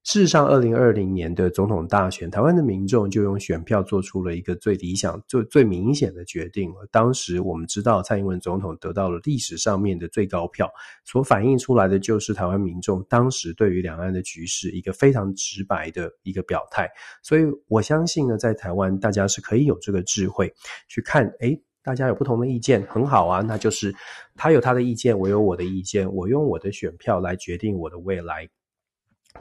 [0.05, 6.87] 事实上，二零二零年的总统大选，台湾的民众就用选票做出了一个最理想、最最明显的决定了。
[6.91, 10.71] 当时我们知道，蔡英文总统得到了历史上面的最高票，
[11.05, 16.87] 所反映出来的就是台湾民众当时对于两岸的局势一个非常直白的一个表态。
[17.23, 20.53] 所以我相信呢，在台湾大家是可以有这个智慧
[20.87, 23.91] 去看，诶，大家有不同的意见，很好啊，那就是
[24.35, 28.47] 他有他的意见，我有我的意见，我用我的选票来决定我的未来。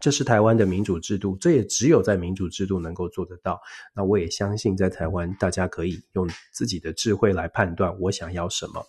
[0.00, 3.61] 这是台湾的民主制度，这也只有在民主制度能够做得到。
[3.94, 8.85] 那我也相信，在台湾，大家可以用自己的智慧来判断我想要什么。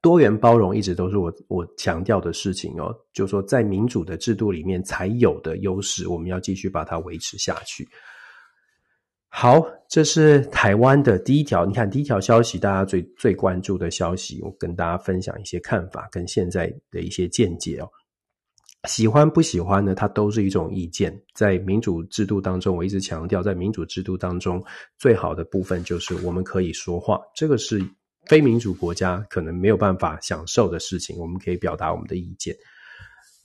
[0.00, 7.86] 多元包容一直都是我我强调的事情哦，就是说在民主的制度里面才有的优势，我们要继续把它维持下去。
[9.28, 11.66] 好，这是台湾的第一条。
[11.66, 17.88] 你看，第一条消息，大家最最关注的消息，我跟大家分享一些看法跟现在的一些见解哦。
[18.86, 19.94] 喜欢不喜欢呢？
[19.94, 21.18] 它都是一种意见。
[21.34, 24.62] 在民主制度当中，我一直强调，在民主制度当中，
[24.98, 27.20] 最好的部分就是我们可以说话。
[27.34, 27.82] 这个是
[28.26, 31.18] 非民主国家可能没有办法享受的事情。
[31.18, 32.54] 我们可以表达我们的意见。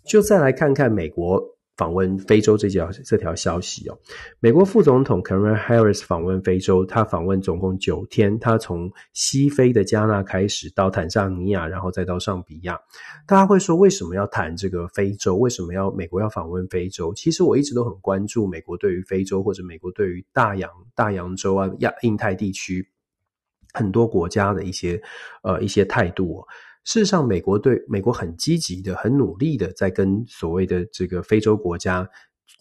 [0.05, 1.41] 就再来看看美国。
[1.79, 3.97] 访问非洲这条这条消息哦，
[4.41, 12.77] 美国副总统 Kamala Harris 访问非洲，他访问总共九天，他从西非的加纳开始，到坦桑尼亚，然后再到上比亚。
[13.25, 15.37] 大家会说，为什么要谈这个非洲？
[15.37, 17.13] 为什么要美国要访问非洲？
[17.13, 22.85] 其实我一直都很关注美国对于非洲，或者美国对于大洋大洋洲啊亚印太地区
[23.71, 25.01] 很多国家的一些
[25.43, 26.47] 呃一些态度哦。
[26.85, 32.09] 事实上，美国对美国很积极的、很努力的，在跟所谓的这个非洲国家，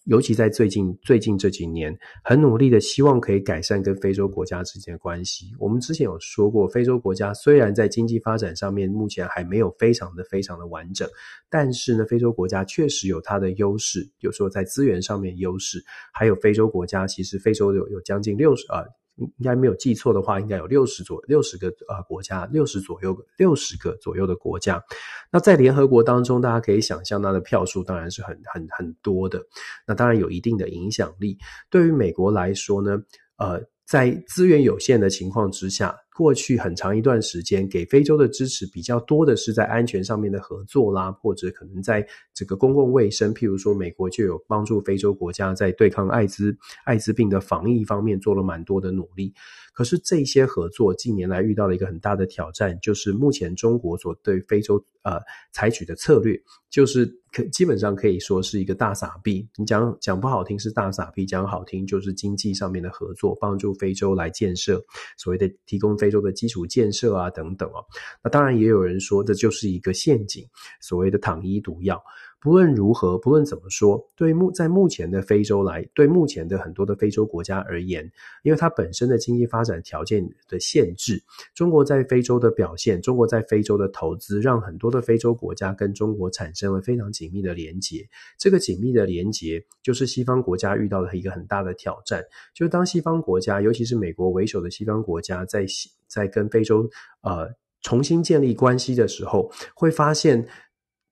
[0.05, 5.55] 尤其在最近最近这几年，很努力的希望可以改善跟非洲国家之间的关系。
[5.59, 11.09] 我们之前有说过，非洲国家虽然在经济发展上面目前还没有非常的非常的完整，
[11.49, 18.85] 但是呢，非洲国家确实有它的优势，有时候在资源上面优势，还有非洲国家其实非洲有有将近六十啊。
[19.19, 24.83] 应该没有记错的话，应该有六十左六十个呃国家，六十左右六十个左右的国家。
[25.31, 29.43] 那在联合国当中，大家可以想象，它的票数当然是很很很多的。
[29.87, 31.37] 那当然有一定的影响力。
[31.71, 32.99] 对于美国来说呢，
[33.37, 35.95] 呃，在资源有限的情况之下。
[36.19, 42.05] 过去很长一段时间，给非洲的支持比较多的是在安全上面的合作啦，或者可能在
[42.35, 49.33] 这个公共卫生，譬如说美国就有帮助非洲国家在对抗艾滋艾滋病的防疫方面做了蛮多的努力。
[49.79, 55.21] 可是这些合作近年来遇到了一个很大的挑战，就是目前中国所对非洲呃
[55.53, 56.37] 采取的策略，
[56.69, 59.49] 就是可基本上可以说是一个大傻逼。
[59.57, 64.85] 你讲讲不好听是大傻逼，讲好听就是经济上面的合作，帮助非洲来建设
[65.17, 67.79] 所谓的提供非洲的基础建设啊等等哦。
[68.21, 70.45] 那当然也有人说这就是一个陷阱，
[70.81, 72.03] 所谓的躺医毒药。
[72.41, 78.09] 不论如何，不论怎么说，对目在目前的非洲来，对目前的很多的非洲国家而言，
[78.45, 81.21] 因为它本身的经济发展条件的限制，
[81.53, 88.09] 中国在非洲的表现，中国在非洲的投资，让很多的非洲国家跟中国产生了非常紧密的连结。
[88.39, 92.23] 这个紧密的连结，就是西方国家遇到的一个很大的挑战。
[92.55, 95.67] 就是当西方国家，尤其是美国为首的西方国家在，在
[96.07, 96.89] 在跟非洲
[97.23, 97.49] 呃
[97.83, 100.47] 重新建立关系的时候，会发现。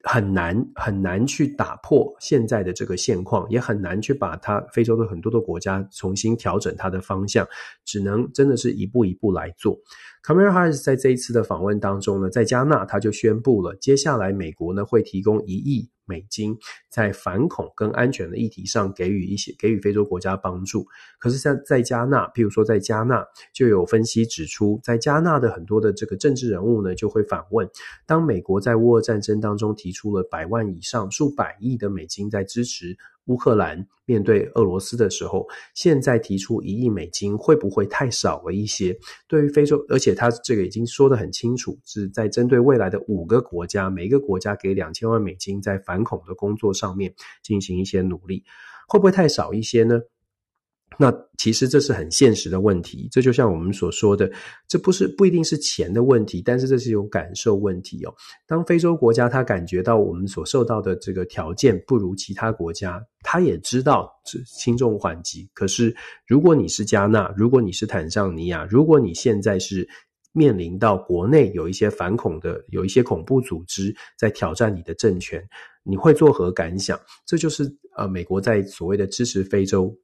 [0.09, 7.47] 很难很难去打破现在的这个现况，也很难去把它非洲的很多的国家重新调整它的方向，
[7.85, 9.77] 只能真的是一步一步来做。
[10.23, 15.91] 卡梅尔哈斯在这一次的访问当中呢，在加纳他就宣布了，接下来美国呢会提供一亿。
[16.07, 16.57] 美金
[16.89, 20.87] 在反恐跟安全的议题上给予一些给予非洲国家帮助，
[21.19, 27.69] 可是像在加纳，譬如说在加纳就有分析指出，在加纳的很多的这个政治人物呢就会反问：
[28.07, 32.97] 当美国在乌俄战争当中提出了百万以上数百亿的美金在支持。
[33.27, 38.97] 乌克兰面对俄罗斯的时候，现在提出一亿美金会不会太少了一些？
[39.29, 48.45] 对于非洲，而且他这个已经说得很清楚，是在针对未来的五个国家，每一个国家给两千万美金，在反恐的工作上面进行一些努力，
[48.89, 50.01] 会不会太少一些呢？
[50.99, 54.31] 那其实这是很现实的问题，这就像我们所说的，
[54.67, 58.15] 这不是不一定是钱的问题，但是这是一种感受问题哦。
[58.47, 65.47] 当非洲国家他感觉到我们所受到的这个条件不如其他国家，他也知道是轻重缓急。
[65.53, 65.95] 可是
[66.27, 69.87] 如果你是加纳，如果你是坦桑尼亚，如果你现在是
[70.33, 75.47] 面临到国内有一些反恐的，有一些恐怖组织在挑战你的政权，
[75.83, 76.99] 你会作何感想？
[77.27, 79.95] 这就是呃，美国在所谓的支持非洲。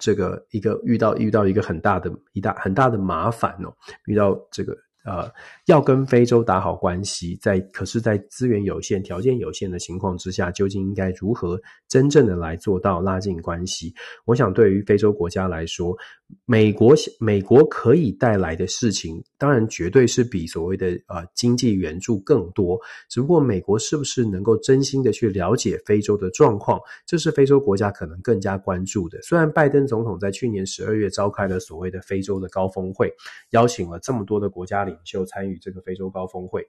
[0.00, 3.72] 这个一个遇到遇到一个很大的一大很大的麻烦哦，
[4.06, 5.30] 遇到这个呃，
[5.66, 11.58] 要跟非洲打好关系，在可是，在资源有限、条件有限的情况之下，究竟应该如何
[11.88, 13.94] 真正的来做到拉近关系？
[14.26, 15.96] 我想，对于非洲国家来说，
[16.44, 22.78] 美国美国可以带来的事情，当然绝对是比所谓的呃经济援助更多。
[23.08, 29.20] 只不过，美国是不是能够真心的去了解非洲的状况，这是非洲国家可能更加关注的。
[29.22, 33.12] 虽然拜登总统在去年十二月召开了所谓的非洲的高峰会，
[33.50, 36.66] 邀请了这么多的国家领袖参与这个非洲高峰会。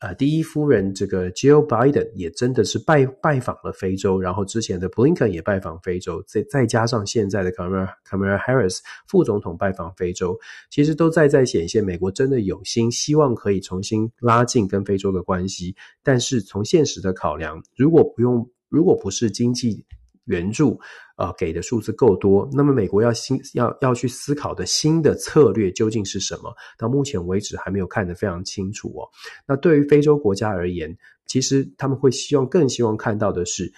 [0.00, 10.38] 呃，第一夫人这个 Jill Biden 也真的是拜拜访了非洲，然后之前的 Blinken 也拜访非洲，再再加上现在的 Kamala Kamala Harris 副总统拜访非洲，
[10.70, 15.74] 其实都在在显现美国真的有心，希望可以重新拉近跟非洲的关系。
[16.04, 19.84] 但是从现实的考量，如果不用，如果不是经济
[20.28, 20.78] 援助，
[21.16, 26.54] 呃，给的数字够多，那么美国要新要要去思考的新的策略究竟是什么？
[26.78, 29.08] 到目前为止还没有看得非常清楚哦。
[29.46, 33.72] 那对于非洲国家而言，其实他们会希望更希望看到的是，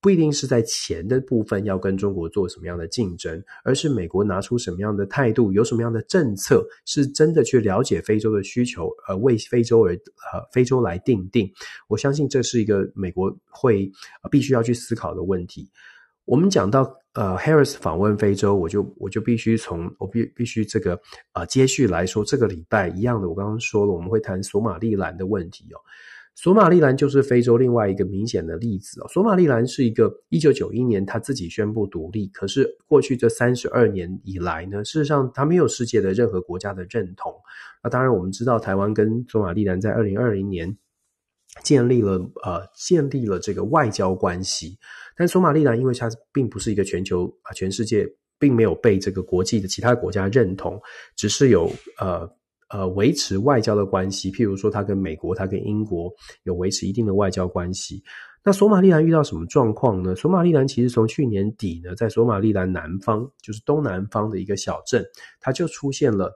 [0.00, 11.50] 不一定是在钱的部分要跟中国做什么样的竞争，而是美国拿出什么样的态度，有什么样的政策，是真的去了解非洲的需求，呃，为非洲而呃非洲来定定。
[11.88, 13.90] 我相信这是一个美国会
[14.30, 15.68] 必须要去思考的问题。
[16.26, 16.82] 我们讲到
[17.14, 21.00] 呃，Harris 访问非洲，我就我就必须从我必必须这个
[21.32, 25.78] 呃接续来说，这个礼拜一样的，我刚刚说了，我们会谈索马利兰的问题哦。
[26.34, 29.08] 索马利兰就是非洲另外一个明显的例子哦。
[29.08, 37.32] 索马利兰是一个一九九一年他自己宣布独立，可是过去这三十二年以来呢，事实上他没有世界的任何国家的认同。
[37.82, 40.76] 那当然我们知道，台湾跟索马利兰在二零二零年
[41.62, 42.12] 建立了
[42.44, 44.78] 呃建立了这个外交关系。
[45.18, 48.06] 但索马利兰因为它并不是一个全球啊，全世界
[48.38, 50.78] 并没有被这个国际的其他国家认同，
[51.16, 52.28] 只是有呃
[52.68, 54.30] 呃维持外交的关系。
[54.30, 58.04] 譬如说，它跟美国、它跟英国有维持一定的外交关系。
[58.44, 60.14] 那索马利兰遇到什么状况呢？
[60.14, 65.02] 索马利兰其实从去年底呢，在索马利兰南方，就是东南方的一个小镇，
[65.40, 66.30] 它就出现了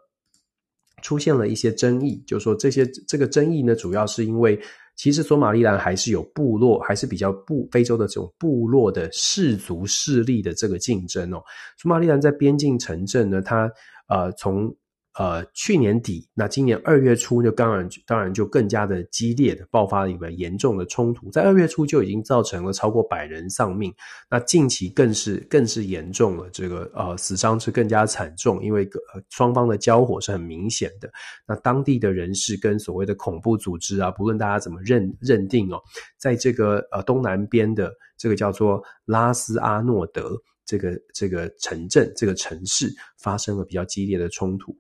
[1.03, 2.25] 出现了一些争议。
[2.27, 4.59] 就是说，这些这个争议呢，主要是因为。
[5.01, 11.43] 其实索马利兰还是有部落，还是比较部非洲的这种部落的氏族势力的这个竞争哦。
[11.79, 13.71] 索马利兰在边境城镇呢，它
[14.09, 14.71] 呃从。
[15.19, 23.93] 呃，去年底，那今年二月初就当然当然就更加的激烈的爆发了一个严重的冲突，在二月初就已经造成了超过百人丧命，
[24.31, 31.11] 那近期更是更是严重了，这个呃死伤是更加惨重，因为呃双方的交火是很明显的，
[31.45, 35.83] 那当地的人士跟所谓的恐怖组织啊，不论大家怎么认认定哦，
[36.19, 44.73] 在这个呃东南边的这个叫做拉斯阿诺德这个这个城镇这个城市发生了比较激烈的冲突。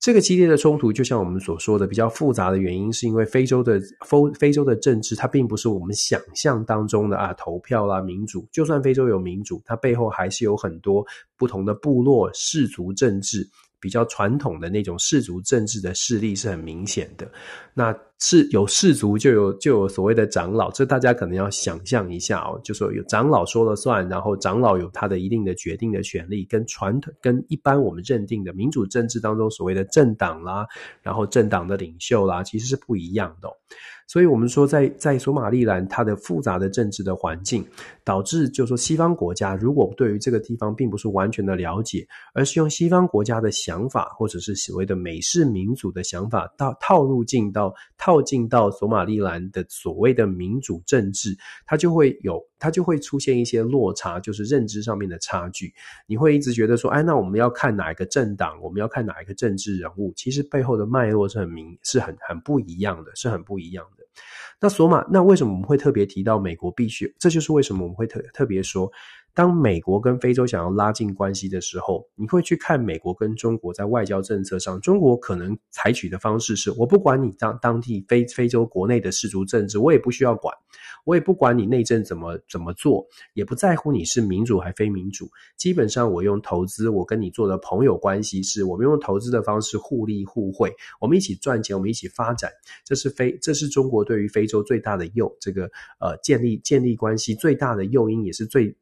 [0.00, 8.46] 这个激烈的冲突，就像我们所说的，比较复杂的原因，是因为非洲的非非洲的政治，它并不是我们想象当中的啊，投票啦、民主。
[8.52, 11.04] 就算非洲有民主，它背后还是有很多
[11.36, 13.48] 不同的部落、氏族政治。
[13.80, 17.30] 比较传统的那种氏族政治的势力是很明显的，
[17.74, 30.66] 那是有氏族就有就有所谓的长老，这大家可能要想象一下哦，就说有长老说了算，然后长老有他的一定的决定的权利，跟传统跟一般我们认定的民主政治当中所谓的政党啦，
[31.02, 33.48] 然后政党的领袖啦，其实是不一样的。
[34.08, 37.62] 所以，我们说在，在索马利兰，它的复杂的政治的环境，
[38.02, 55.70] 导致就是说，西方国家如果对于这个地方并不是完全的了解，而是用西方国家的想法，或者是所谓的美式民主的想法，到套入进到套进到索马利兰的所谓的民主政治，它就会有，它就会出现一些落差，就是认知上面的差距。
[56.06, 63.97] 你会一直觉得说，哎，那我们要看哪一个政党，我们要看哪一个政治人物，其实背后的脉络是很明，是很很不一样的，是很不一样的。
[64.60, 67.14] 那索马，那为什么我们会特别提到美国必须？
[67.18, 68.90] 这就是为什么我们会特特别说。
[69.38, 80.52] 当美国跟非洲想要拉近关系的时候，你会去看美国跟中国在外交政策上，中国可能采取的方式是：我不管你当当地非非洲国内的氏族政治，我也不需要管，
[81.04, 85.30] 我也不管你内政怎么怎么做，也不在乎你是民主还非民主。
[85.56, 92.50] 基本上，我用投资，我跟你做的朋友关系是，我们用投资的方式互利互惠，我们一起赚钱，我们一起发展。
[92.84, 95.70] 这是非这是中国对于非洲最大的诱，这个
[96.00, 98.76] 呃建立建立关系最大的诱因，也是最。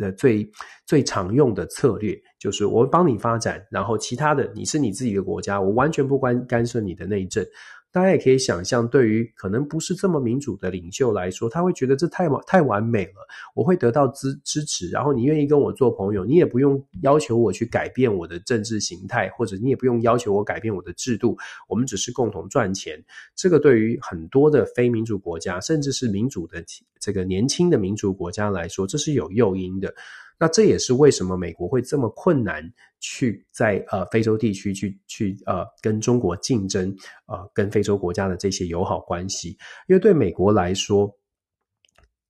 [0.00, 0.50] 呃，最
[0.86, 7.44] 最常用的策略就是我帮你发展，然后其他的你是你自己的国家，我完全不关干涉你的内政。
[7.90, 21.36] 大家也可以想象，对于可能不是这么民主的领袖来说，他会觉得这太完太完美了，我会得到支支持，然后你愿意跟我做朋友，你也不用要求我去改变我的政治形态，或者你也不用要求我改变我的制度，
[21.66, 23.02] 我们只是共同赚钱。
[23.34, 26.62] 这个对于很多的非民主国家，甚至是民主的
[27.00, 29.92] 这个年轻的民主国家来说，这是有诱因的。
[30.40, 32.62] 那这也是为什么美国会这么困难
[33.00, 36.94] 去在呃非洲地区去去呃跟中国竞争，
[37.26, 39.50] 呃跟非洲国家的这些友好关系，
[39.88, 41.12] 因为对美国来说，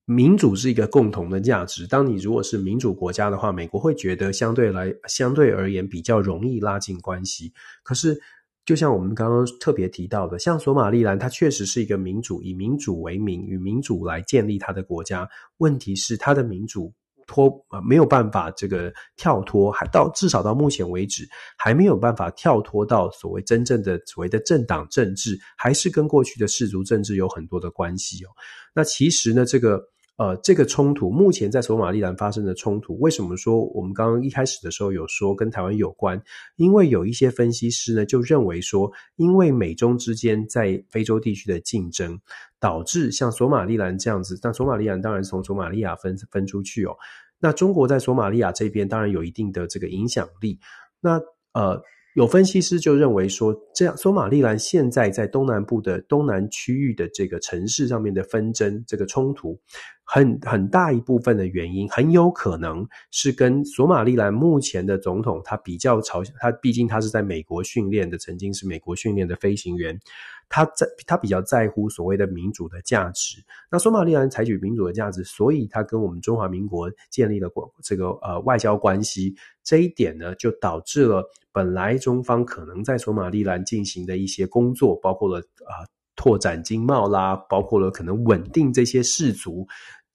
[0.06, 1.86] 民主是一个共同的价值。
[1.86, 7.52] 当你如果是民主国家的话，美国会觉得相对来相对而言比较容易拉近关系。
[7.82, 8.18] 可是，
[8.64, 15.28] 就像我们刚刚特别提到的，像索马利兰，它确实是一个民主，以民主为名，与民主来建立它的国家。
[15.58, 16.90] 问题是它的民主。
[17.28, 28.28] 脱呃没有办法这个跳脱，还到至少到目前为止还没有办法跳脱到所谓真正的所谓的政党政治，还是跟过去的氏族政治有很多的关系哦。
[28.74, 29.80] 那其实呢，这个。
[30.18, 36.20] 呃，这个冲突目前在索马利兰发生的冲突，为什么说我们刚刚一开始的时候有说跟台湾有关？
[36.56, 42.18] 因为有一些分析师呢就认为说，因为美中之间在非洲地区的竞争，
[42.58, 46.96] 导致像索马利兰这样子，但索马利兰当然从索马利亚分分出去哦。
[47.38, 50.58] 那中国在索马利亚这边当然有一定的这个影响力。
[51.00, 51.20] 那
[51.52, 51.80] 呃。
[52.14, 59.56] 有分析师就认为说，这样索马利兰现在在东南部的东南区域的这个城市上面的纷争，这个冲突，
[60.02, 70.00] 很很大一部分的原因，很有可能是跟索马利兰目前的总统他比较朝，他毕竟他是在美国训练的，曾经是美国训练的飞行员。
[70.48, 77.50] 他在他比较在乎所谓的民主的价值，那索马里兰采取民主的价值，所以他跟我们中华民国建立了
[77.82, 81.22] 这个呃外交关系，这一点呢，就导致了
[81.52, 85.86] 本来中方可能在索马里兰进行的一些工作，包括了啊、呃、
[86.16, 89.66] 拓展经贸啦，包括了可能稳定这些氏族。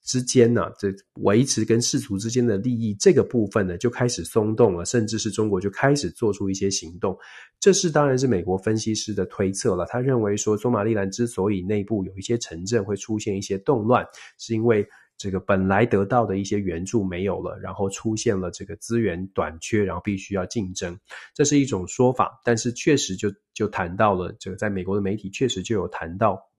[0.04, 0.90] 之间呢，这
[1.22, 7.18] 维持跟世俗之间的利益这个部分呢，就开始松动了，甚至是中国就开始做出一些行动。
[7.60, 9.86] 这是当然是美国分析师的推测了。
[9.86, 14.06] 他认为说，索马利兰之所以内部有一些城镇会出现一些动乱，
[14.38, 14.86] 是因为
[15.18, 21.00] 这个本来得到的一些援助没有了，然后出现了这个资源短缺，然后必须要竞争。
[21.34, 26.50] 这是一种说法，但是确实就就谈到了这个，在美国的媒体确实就有谈到。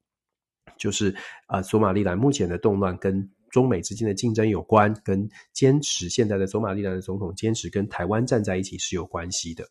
[0.76, 1.10] 就是
[1.46, 9.64] 啊、呃，索马利兰目前的动乱跟中美之间的竞争有关，跟坚持现在的走马利兰的总统坚持跟台湾站在一起是有关系的。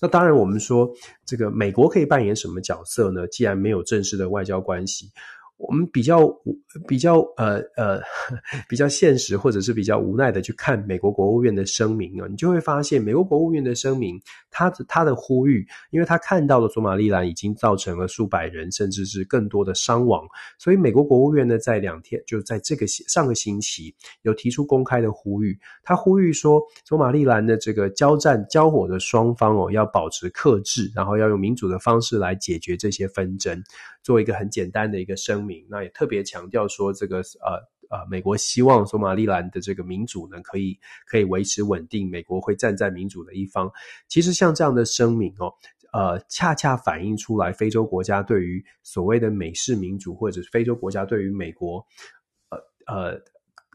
[0.00, 0.90] 那当然，我们说
[1.26, 3.26] 这个美国可以扮演什么角色呢？
[3.26, 5.10] 既然没有正式的外交关系。
[5.58, 6.28] 我们比较
[6.86, 8.00] 比较呃呃
[8.68, 20.26] 比较现实，或者是比较无奈的去看美国国务院的声明啊，你就会发现美国国务院的声明，他的他的呼吁，因为他看到了索马利兰已经造成了数百人甚至是更多的伤亡，
[20.58, 33.62] 所以美国国务院呢，在两天就在这个上个星期有提出公开的呼吁，他呼吁说，索马利兰的这个交战交火的双方哦，要保持克制，然后要用民主的方式来解决这些纷争，
[34.06, 35.66] 做一个很简单的一个声明。
[35.68, 37.58] 那也特别强调说，这个呃
[37.90, 40.78] 呃，美国希望索马利兰的这个民主呢，可以
[41.08, 43.68] 可以维持稳定，美国会站在民主的一方。
[44.06, 45.52] 其实像这样的声明哦，
[45.92, 51.84] 呃，恰恰反映出来非洲国家对于所谓的美式民主，或者是非洲国家对于美国，
[52.50, 53.20] 呃呃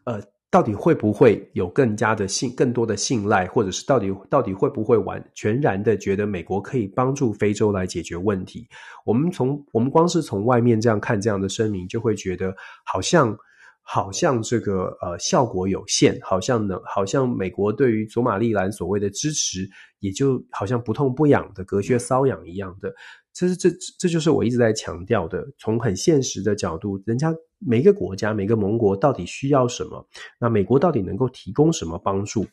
[0.06, 0.24] 呃。
[0.52, 8.68] 到底会不会有更加的信、更多的信赖，或者是到底到底会不会完全然的觉得美国可以帮助非洲来解决问题？
[9.06, 13.34] 我们从我们光是从外面这样看这样的声明，就会觉得好像
[13.82, 19.68] 好像这个呃效果有限，好像呢好像美国对于索马利兰所谓的支持，
[20.00, 22.94] 也就好像不痛不痒的隔靴搔痒一样的。
[23.34, 27.34] 这是这这就是我一直在强调的，从很现实的角度，人家。
[27.64, 30.04] 每个国家、每个盟国到底需要什么？
[30.40, 32.44] 那美国到底能够提供什么帮助？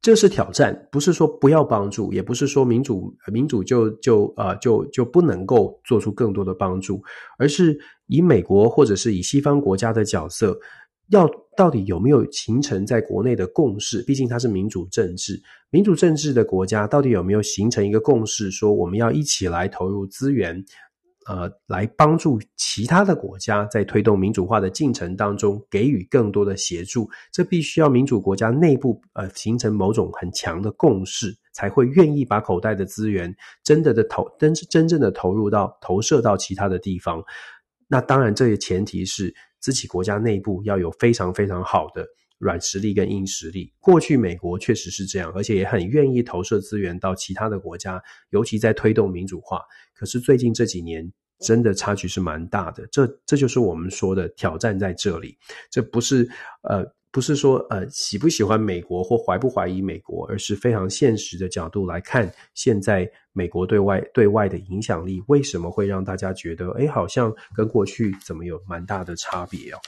[0.00, 7.02] 这是挑战，不是说不要帮助，也不是说民主民主就就呃就就不能够做出更多的帮助，
[7.36, 10.56] 而是以美国或者是以西方国家的角色，
[11.10, 14.00] 要到底有没有形成在国内的共识？
[14.02, 20.64] 毕竟它是民主政治，民主政治的国家到底有没有形成一个共识，说我们要一起来投入资源？
[21.28, 37.22] 呃，来帮助其他的国家在推动民主化的进程当中给予更多的协助，这必须要民主国家内部呃形成某种很强的共识，才会愿意把口袋的资源真的的投真真正的投入到投射到其他的地方。
[37.86, 42.06] 那当然，这些前提是自己国家内部要有非常非常好的
[42.38, 43.72] 软实力跟硬实力。
[43.80, 49.60] 过去美国确实是这样，而且也很愿意投射资源到其他的国家，尤其在推动民主化。
[49.94, 52.86] 可是最近这几年，真的差距是蛮大的。
[52.90, 55.36] 这这就是我们说的挑战在这里。
[55.70, 56.28] 这不是
[56.62, 69.78] 呃，不是说呃喜不喜欢美国或怀不怀疑美国，而是非常现实的角度来看，现在美国对外对外的影响力为什么会让大家觉得，诶，好像跟过去怎么有蛮大的差别哦。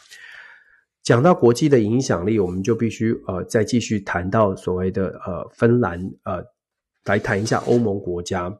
[1.10, 6.40] 讲到国际的影响力，我们就必须呃再继续谈到所谓的呃芬兰呃，
[7.04, 8.56] 来谈一下欧盟国家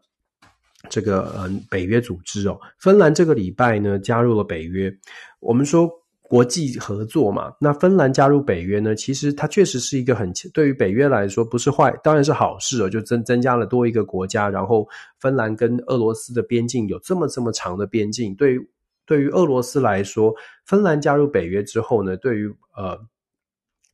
[0.89, 2.59] 这个呃北约组织哦。
[2.81, 4.93] 芬兰这个礼拜呢加入了北约。
[5.39, 5.89] 我们说
[6.23, 14.89] 国际合作嘛，那芬兰加入北约呢，其实它确实是一个很对于北约来说不是坏，当然是好事哦，就增增加了多一个国家，然后
[15.21, 18.69] 芬兰跟俄罗斯的边境有这么这么长的边境，对于。
[19.11, 20.33] 对于俄罗斯来说，
[20.67, 22.47] 芬兰加入北约之后呢，对于
[22.77, 22.97] 呃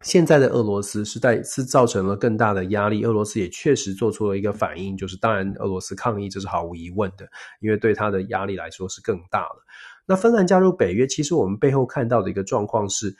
[0.02, 3.02] 现在的俄罗斯是在是造成了更大的压力。
[3.02, 7.26] 俄罗斯也确实做出了一个反应，就是当然俄罗斯抗议这是毫无疑问的，
[7.62, 9.64] 因为对他的压力来说是更大了。
[10.06, 13.16] 那芬兰加入北约，其实我们背后看到的一个状况是，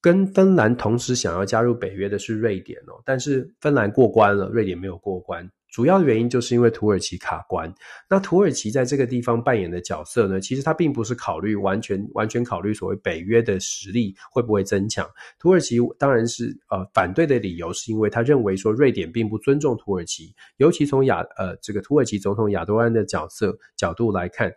[0.00, 5.48] 跟芬兰同时想要加入北约的是瑞典哦，但是芬兰过关了，瑞典没有过关。
[5.70, 7.72] 主要的原因就是因为土耳其卡关。
[8.08, 15.08] 那土耳其在这个地方扮演的角色呢，其实它并不是考虑完全完全考虑所谓北约的实力会不会增强。
[15.38, 20.34] 土耳其当然是呃反对的理由，是因为他认为说瑞典并不尊重土耳其。
[20.56, 24.52] 尤其从亚呃这个土耳其总统亚多安的角色角度来看，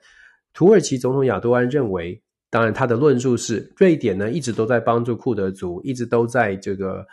[0.53, 7.05] 土耳其总统亚多安认为，当然他的论述是瑞典呢一直都在帮助库德族，一直都在这个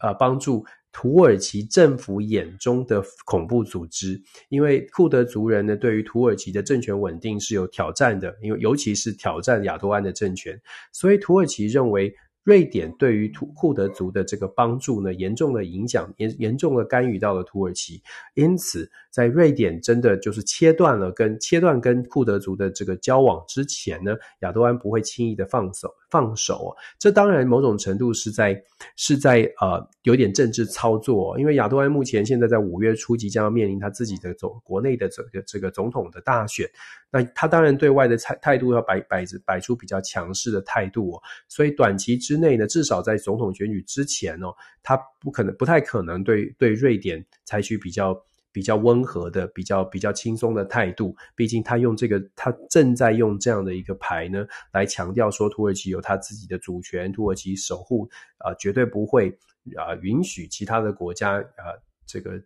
[0.00, 0.64] 呃帮助。
[0.94, 4.18] 土耳其政府眼中的恐怖组织，
[4.48, 10.58] 因为库德族人呢，对于土耳其的政权稳定是有挑战的，因为尤其是挑战亚多安的政权，
[10.92, 12.14] 所以土耳其认为。
[12.44, 18.02] 瑞典对于土库德族的这个帮助呢，严重的影响，严严重的干预到了土耳其。
[18.34, 26.74] 因此，在瑞典真的就是切断了跟切断跟库德族的这个交往之前呢，亚多安不会轻易的放手放手。
[26.98, 28.60] 这当然某种程度是在
[28.96, 36.68] 是在呃有点政治操作，因为亚多安目前现在在五月初即将要面临他自己的总国内的这个这个总统的大选。
[37.08, 44.52] 那他当然对外的态态度要摆摆摆出比较强势的态度哦，所以短期之内呢，至少在总统选举之前哦，
[44.82, 48.20] 他不可能不太可能对对瑞典采取比较
[48.54, 51.14] 比较温和的、比较比较轻松的态度。
[51.34, 59.36] 毕竟他用这个，他正在用这样的一个牌呢，来强调说土耳其有他自己的主权，土耳其守护啊、呃，绝对不会
[59.76, 62.40] 啊、允许其他的国家啊、呃、这个。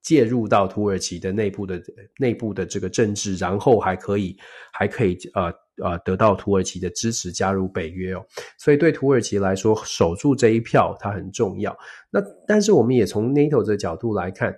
[0.00, 1.82] 介入到土耳其的内部的
[2.18, 4.34] 内部的这个政治，然后还可以
[4.72, 5.52] 还可以呃
[5.82, 8.24] 呃得到土耳其的支持加入北约哦，
[8.56, 11.76] 所以对土耳其来说守住这一票它很重要。
[12.10, 14.56] 那但是我们也从 NATO 的角度来看。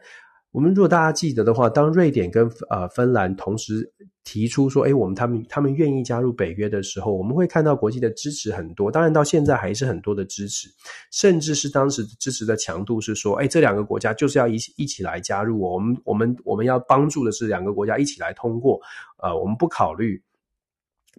[0.53, 3.93] 我们如果大家记得的话，当瑞典跟呃芬兰同时
[4.25, 8.91] 提出说，诶，我们他们他们愿意加入北约的时候，我们会看到国际的支持很多。
[8.91, 10.69] 当然到现在还是很多的支持，
[11.13, 18.81] 甚至是当时支持的强度是说，诶，这两个国家就是要一起一起来加入我们，我们我们要帮助的是两个国家一起来通过。
[19.23, 20.21] 呃，我们不考虑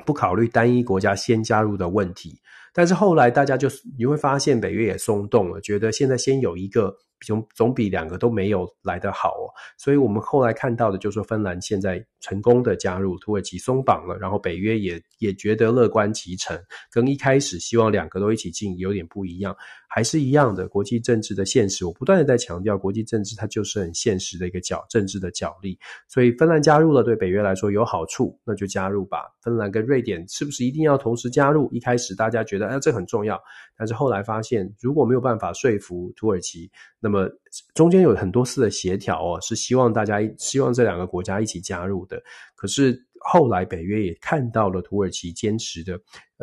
[0.06, 2.38] 不考虑单一国家先加入的问题。
[2.74, 6.98] 但是后来大家就你会发现北约也松动了，觉得现在先有一个。
[7.26, 9.46] 总总比两个都没有来得好哦，
[9.78, 16.60] 所以我们后来看到的就是说，芬兰现在成功的加入，土耳其松绑了，然后北约也也觉得乐观其成，
[16.92, 19.56] 跟一开始希望两个都一起进有点不一样。
[19.94, 25.78] 还是一样的国际政治的现实，我不断的在强调，国际政治它就是很现实的一个角政治的角力。
[26.08, 29.24] 所以芬兰加入了，对北约来说有好处，那就加入吧。
[29.42, 31.70] 芬兰跟瑞典是不是一定要同时加入？
[31.74, 33.38] 一开始大家觉得，哎，这很重要，
[33.78, 37.30] 但是后来发现，如果没有办法说服土耳其，那那么
[37.76, 42.24] 中间有很多次的协调哦，是希望大家希望这两个国家一起加入的，
[42.56, 43.06] 可是。
[43.24, 45.96] 后来北约也看到了土耳其坚持的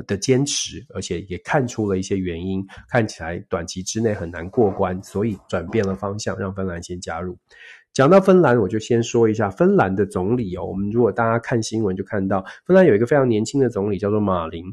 [0.06, 7.36] 的坚持，而且也看出了一些原因，看起来短期之内很难过关，所以转变了方向，让芬兰先加入。
[7.98, 10.64] 讲到芬兰，我就先说一下芬兰的总理哦。
[10.64, 14.64] 我们如果大家看新闻就看到，芬兰有一个非常年轻的总理，叫做马林。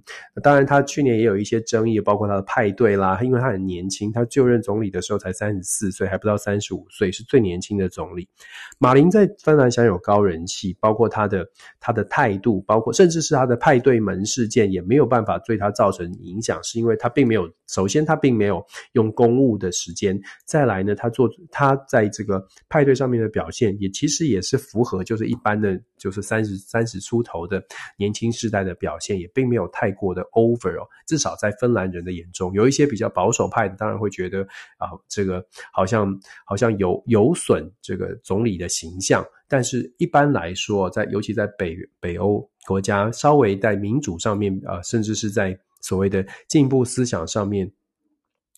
[0.44, 3.20] 当然，他去年也有一些争议，包括他的派对啦。
[3.24, 8.30] 因为他很年轻，他就任总理的时候才三十四岁，还不到三十五岁，是最年轻的总理。
[8.78, 11.44] 马林在芬兰享有高人气，包括他的
[11.80, 20.16] 他的态度，包括甚至是他的派对门事件，也没有办法对他造成影响，是因为他并没有，首先他并没有用公务的时间，
[20.46, 23.15] 再来呢，他做他在这个派对上面。
[23.18, 27.64] 的表现，也其实也是符合就是一般的，就是三十三十出头的
[27.98, 30.88] 年轻世代的表现，也并没有太过的 over 哦。
[31.08, 34.42] 至少在芬兰人的眼中，有一些比较保守派的，当然会觉得
[34.78, 39.26] 啊，这个好像好像有有损这个总理的形象。
[39.48, 47.72] 但是一般来说，在尤其在北北欧国家，稍微在民主上面啊，甚至是在所谓的进步思想上面，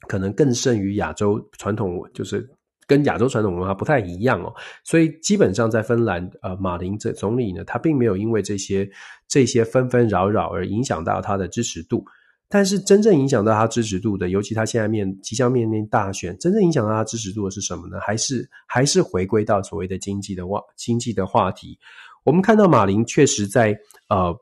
[0.07, 2.49] 可能更胜于亚洲传统，就是
[2.87, 4.51] 跟亚洲传统文化不太一样哦。
[4.83, 8.89] 所以基本上在芬兰，呃，马林这总理呢，他并没有因为这些
[9.27, 12.03] 这些纷纷扰扰而影响到他的支持度。
[12.49, 17.99] 但是真正影响到他支持度的，尤其他现在面即将面临大选，真正影响到他支持度的是什么呢？
[17.99, 21.77] 还是还是回归到所谓的经济的话，经济的话题。
[22.23, 23.77] 我们看到马林确实在
[24.07, 24.33] 呃，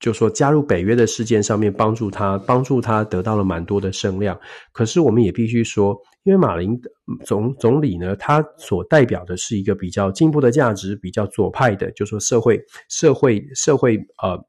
[0.00, 4.36] 就说加入北约的事件上面帮助他，帮助他得到了蛮多的声量。
[4.72, 6.76] 可是我们也必须说，因为马林
[7.24, 14.44] 总总理呢，他所代表的是一个比较进步的价值，比较左派的，就说社会社会社会呃。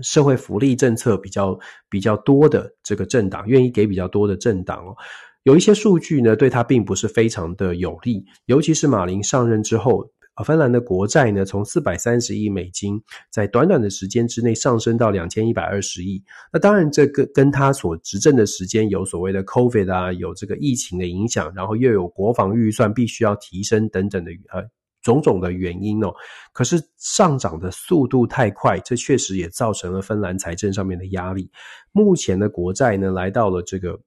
[0.00, 1.58] 社会福利政策比较
[1.90, 4.96] 比较多的这个政党，愿意给比较多的政党哦，
[5.42, 10.08] 有一些数据呢，对他并不是非常的有利，尤其是马林上任之后，
[10.42, 16.22] 芬兰的国债呢，从四百三十亿美金，在短短的时间之内上升到两千一百二十亿。
[16.52, 24.68] 那当然，这个跟他所执政的时间有所谓的 COVID 啊，有这个疫情的影响，然后又有国防预算必须要提升等等的呃。
[25.02, 26.14] 种种的原因哦，
[26.52, 31.50] 可是上涨的速度太快，这确实也造成了芬兰财政上面的压力。
[31.90, 33.98] 目前的国债呢，来到了这个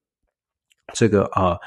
[0.93, 1.49] 这个啊。
[1.49, 1.59] 呃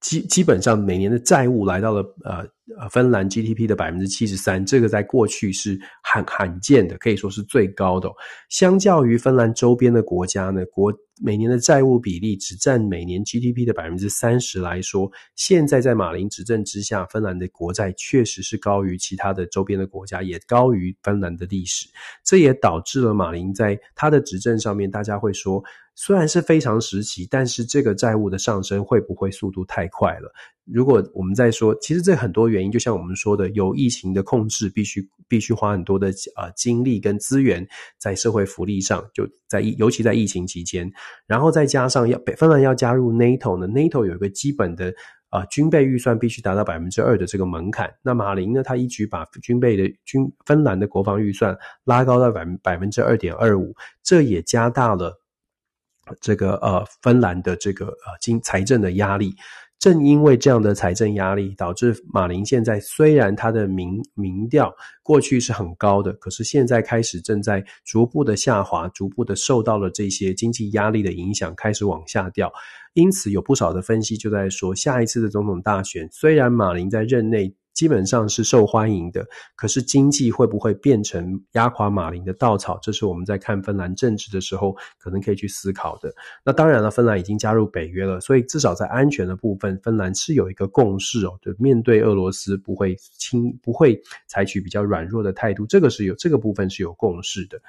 [0.00, 2.44] 基基本上每年的债务来到了呃
[2.90, 8.10] 芬兰 GDP 的百分之七十三，这个在过去是罕罕见的，可以说是最高的。
[8.48, 10.92] 相较于芬兰周边的国家呢，国
[11.22, 21.86] 每年的债务比例只占每年 GDP 的百分之三十来说，现在在马林执政之下，芬兰的国债确实是高于其他的周边的国家，也高于芬兰的历史。
[22.24, 25.62] 这也导致了马林在他的执政上面，大家会说。
[25.94, 30.32] 虽然是非常时期，但是这个债务的上升会不会速度太快了？
[30.64, 37.66] 如果我们在说，其实这很多原就像我们说的，有疫情的控制，必须必须花很多的呃精力跟资源
[37.98, 40.90] 在社会福利上，就在尤其在疫情期间，
[41.26, 44.92] 然后再加上要北芬兰要加入 NATO 呢，NATO 有一个基本的
[45.30, 47.92] 呃军备预算必须达到百分之二的这个门槛。
[48.02, 55.18] 那马林呢，他一举把军备的军芬兰的国防预算拉高到百分百分之二点二五，这也加大了。
[56.20, 59.32] 这个呃，芬兰的这个呃经财政的压力，
[59.82, 64.72] 正因为这样的财政压力，导致马林现在虽然他的民民调
[65.02, 72.52] 过去是很高的，可是现在开始正在逐步的下滑，逐步的受到了这些经济压力的影响，开始往下掉。
[72.92, 77.52] 因此，有不少的分析就在说，下一次的总统大选，虽然马林在任内。
[77.74, 82.78] 基本上是受欢迎的，可是经济会不会变成压垮马林的稻草？
[82.82, 86.12] 这是我们在看芬兰政治的时候可能可以去思考的。
[86.44, 97.60] 那当然了，芬兰已经加入北约了，所以至少在安全的部分，芬兰是有一个共识哦，就面对俄罗斯不会轻，不会采取比较软弱的态度，这个是有这个部分是有共识的。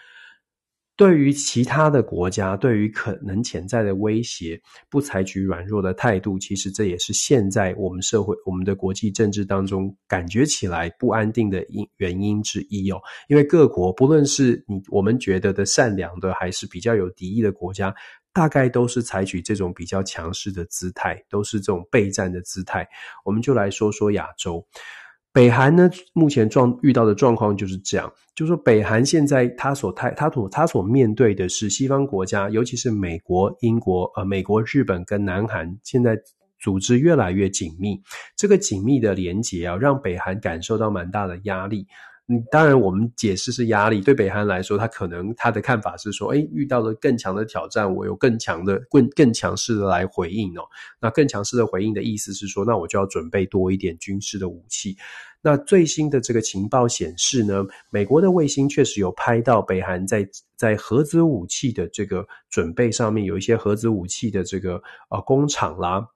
[0.96, 13.02] 对于其他的国家，对于可能潜在的威胁，不采取软弱的态度，其实这也是现在我们社会、我们的国际政治当中感觉起来不安定的因原因之一哦。
[13.28, 17.92] 因为各国，不论是你我们觉得的善良的，还是比较有敌意的国家，
[18.32, 22.88] 大概都是采取这种比较强势的姿态，都是这种备战的姿态。
[23.26, 24.64] 我们就来说说亚洲。
[25.34, 36.16] 北韩呢，目前状遇到的状况就是这样，就是说北韩现在他所太他所他所面对的是西方国家，尤其是美国、英国、呃美国、日本跟南韩，现在
[36.60, 38.00] 组织越来越紧密，
[38.38, 41.88] 这个紧密的连结啊，让北韩感受到蛮大的压力。
[42.30, 44.00] 嗯，当然，我们解释是压力。
[44.00, 50.64] 对北韩来说，他可能他的看法是说，诶，遇到了更强的挑战，我有更强的、更更强势的来回应哦。
[51.02, 54.96] 那更强势的回应的意思是说，那我就要准备多一点军事的武器。
[55.42, 66.08] 那最新的这个情报显示呢，美国的卫星确实有拍到北韩在在核子武器的这个准备上面，有一些核子武器的这个呃工厂啦，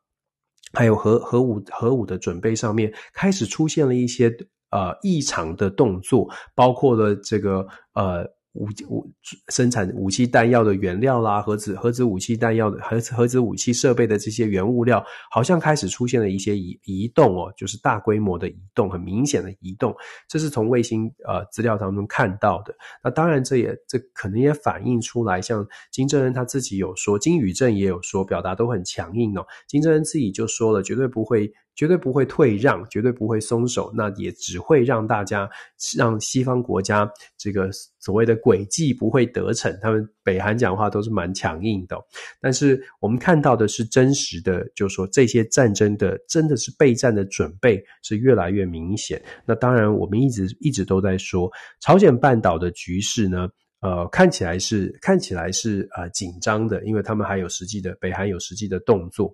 [0.71, 4.33] 还有核核武核武的准备上面，开始出现了一些。
[4.71, 8.25] 呃，异常的动作，包括了这个呃。
[8.57, 9.07] 武武
[9.49, 19.95] 生产武器弹药的原料啦，核子核子武器弹药的核子核子武器设备的这些原物料，好像开始出现了一些移移动哦，就是大规模的移动，很明显的移动，
[20.27, 22.75] 这是从卫星呃资料当中看到的。
[23.03, 29.45] 那当然，这也这可能也反映出来，像金正恩他自己有说，金宇正也有说，表达都很强硬哦。
[29.67, 35.47] 金正恩自己就说了，绝对不会绝对不会退让，绝对不会松手，那也只会让大家
[35.95, 37.69] 让西方国家这个
[37.99, 39.71] 所谓的诡计不会得逞。
[39.79, 41.95] 他们北韩讲话都是蛮强硬的，
[42.41, 49.21] 但是我们看到的是真实的，就是说这些战争的真的是备战的准备是越来越明显。
[49.45, 51.47] 那当然，我们一直一直都在说
[51.79, 53.47] 朝鲜半岛的局势呢，
[53.81, 59.31] 呃，看起来是看起来是呃紧张的，因为他们还有实际的北韩有实际的动作。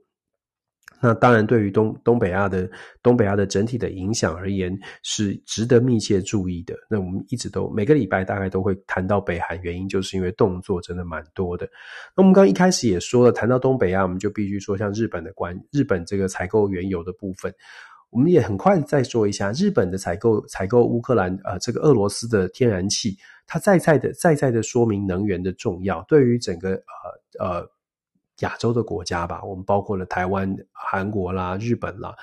[1.06, 2.70] 那当然，对于东东北亚的
[3.02, 4.74] 东北亚的整体的影响而言，
[5.04, 6.74] 是值得密切注意的。
[6.90, 11.68] 那我们一直都每个礼拜大概都会谈到北韩，原因就是因为动作真的蛮多的。
[12.16, 17.54] 那我们刚刚一开始也说了，谈到东北亚，我们就必须说像日本的关日本这个采购原油的部分，
[18.10, 27.73] 我们也很快再说一下日本的采购采购乌克兰呃这个俄罗斯的天然气，它再再的再再的说明能源的重要，对于整个呃呃。
[28.44, 32.14] 亚洲的国家吧，我们包括了台湾、韩国啦、日本啦。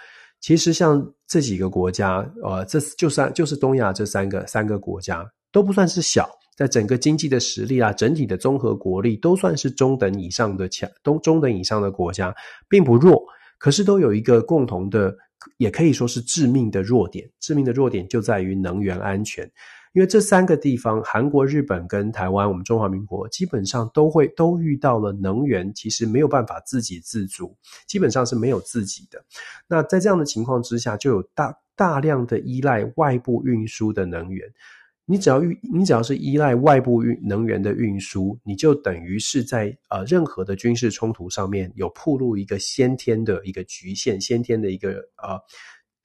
[0.41, 12.35] 其实像这几个国家，呃，这就算就是东亚这三个三个国家都不算是小，在整个经济的实力啊，整体的综合国力都算是中等以上的强，都中等以上的国家，
[12.69, 13.23] 并不弱。
[13.59, 15.15] 可是都有一个共同的，
[15.59, 17.31] 也可以说是致命的弱点。
[17.39, 19.45] 致命的弱点就在于能源安全。
[19.93, 27.57] 因为这三个地方，韩国、日本跟台湾，我们中华民国基本上都会都遇到了能源，其实没有办法自给自足，
[27.89, 29.21] 基本上是没有自己的。
[29.67, 34.49] 那在这样的情况之下，就有大大量的依赖外部运输的能源。
[35.07, 45.41] 你只要运，你只要是依赖外部运能源的运输，你就等于是在呃任何的军事冲突上面有暴露一个先天的一个局限，先天的一个呃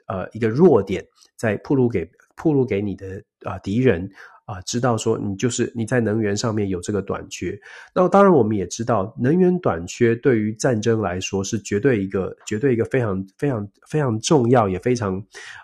[0.08, 1.06] 呃一个弱点，
[1.38, 2.10] 在暴露给。
[2.38, 4.10] 暴露给你的啊敌人
[4.46, 7.58] 啊，知道说你就是你在能源上面有这个短缺。
[7.96, 15.16] 那当然我们也知道，能源短缺对于战争来说是绝对一个绝对一个非常非常非常重要，也非常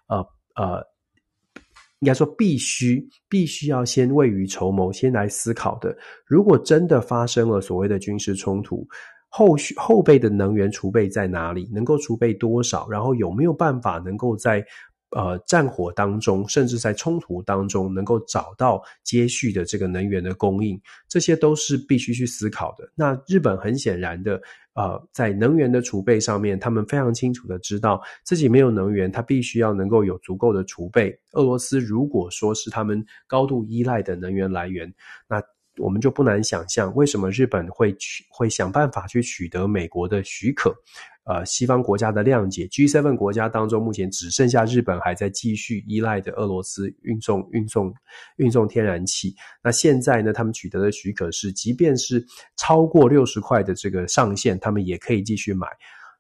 [0.07, 0.17] 呃
[0.55, 0.83] 呃，
[1.99, 5.95] 应该说必须必须要先未雨绸缪，先来思考的。
[6.25, 8.87] 如果真的发生了所谓的军事冲突，
[9.29, 11.69] 后续后备的能源储备在哪里？
[11.71, 12.89] 能够储备多少？
[12.89, 14.65] 然后有没有办法能够在
[15.11, 22.89] 呃，战火当中，甚至在冲突当中，能够找到接续的这个能源的供应，这些都是必须去思考的。
[22.95, 24.41] 那日本很显然的，
[24.73, 31.19] 呃，在能源的储备上面，他们非常清楚的知道自己没有能源，他必须要能够有足够的储备。
[31.33, 34.93] 俄罗斯如果说是他们高度依赖的能源来源，
[35.27, 35.43] 那
[35.77, 40.73] 我们就不难想象，为什么日本会取会想办法去取得美国的许可。
[41.23, 47.93] 呃，西方国家的谅解，G7 国家当中，目前只剩下日本还在继续依赖的俄罗斯运送、运送、
[48.37, 49.35] 运送天然气。
[49.63, 52.25] 那现在呢，他们取得的许可是，即便是
[52.57, 55.67] 超过六十块的这个上限，他们也可以继续买。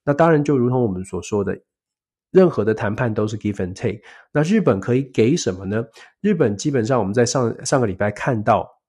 [0.03, 1.59] 那当然，就如同我们所说的，
[2.31, 4.01] 任何的谈判都是 give and take。
[4.31, 5.83] 那日本可以给什么呢？
[6.21, 8.80] 日本基本上我们在上上个礼拜看到。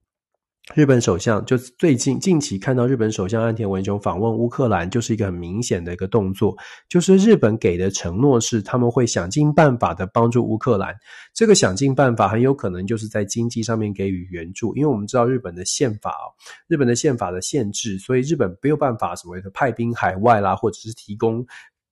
[0.76, 6.56] 日本首相就最近近期看到日本首相岸田文雄访问乌克兰，就是一个很明显的一个动作，
[6.88, 10.94] 就是日本给的承诺是他们会想尽办法的帮助乌克兰。
[11.34, 16.30] 这个想尽办法很有可能就是在经济上面给予援助，因为我们知道日本的宪法哦，
[16.68, 21.44] 日本的宪法的限制，所以日本没有办法所谓的派兵海外啦，或者是提供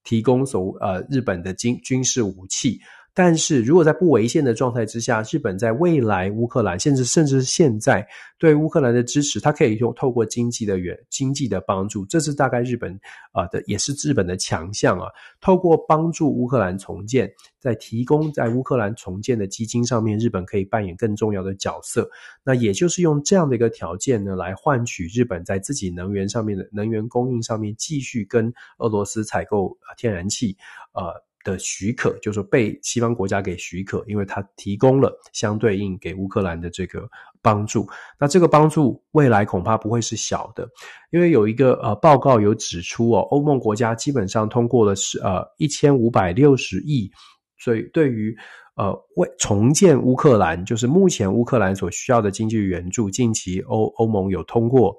[0.05, 2.81] 提供所呃日本的军军事武器。
[3.13, 8.07] 但是如果在不违宪的状态之下，日本在未来乌克兰，甚至甚至是现在
[8.39, 12.99] 对乌克兰的支持，它可以用透过经济的援经济的帮助，这是大概日本
[13.33, 15.07] 啊的，也是日本的强项啊。
[15.41, 22.09] 透过帮助乌克兰重建，在提供在乌克兰重建的基金上面，日本可以扮演更重要的角色。
[22.45, 30.57] 那也就是用这样的一个条件呢，来换取日本在自己能源上面的能源供应上面继续跟俄罗斯采购天然气，
[30.93, 31.13] 呃。
[31.45, 37.09] 的许可，就是被西方国家给许可，因为它提供了相对应给乌克兰的这个
[37.41, 37.89] 帮助。
[38.19, 40.69] 那这个帮助未来恐怕不会是小的，
[41.11, 47.11] 因为有一个呃报告有指出哦，欧盟国家基本上通过了是呃一千五百六十亿，
[47.59, 48.37] 所以对于
[48.77, 54.95] 呃为重建乌克兰，就是目前乌克兰所需要的经济援助，近期欧欧盟有通过。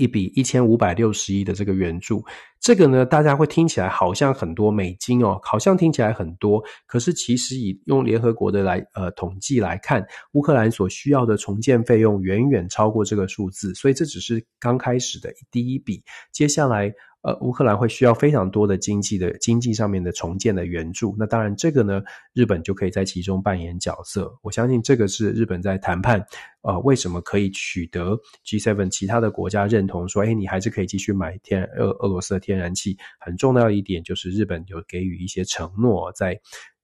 [0.00, 2.24] 一笔一千五百六十亿的这个援助，
[2.58, 16.90] 这个呢，大家会听起来好像很多美金哦，好像听起来很多，可是其实以用联合国的来呃统计来看，乌克兰所需要的重建费用远远超过这个数字，所以这只是刚开始的第一笔，接下来
[17.22, 21.14] 呃，乌克兰会需要非常多的经济的经济上面的重建的援助。
[21.18, 22.00] 那当然，这个呢，
[22.32, 24.32] 日本就可以在其中扮演角色。
[24.42, 26.24] 我相信这个是日本在谈判，
[26.62, 32.96] 呃，为什么可以取得 G7 其他的国家认同，说，哎，你还是可以继续买天俄俄罗斯的天然气。
[33.18, 36.40] 很重要一点就是日本有给予一些承诺，在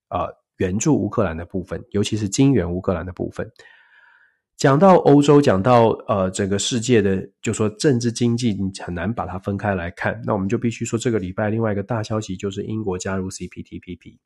[0.09, 0.27] 呃
[0.57, 3.51] 援助乌克兰的部分，尤其是金援乌克兰的部分。
[4.57, 10.19] 讲到欧洲，讲到呃整个世界的，就说政治经济，你很难把它分开来看。
[10.25, 14.17] 那我们就必须说，这个礼拜另外一个大消息就是英国加入 CPTPP。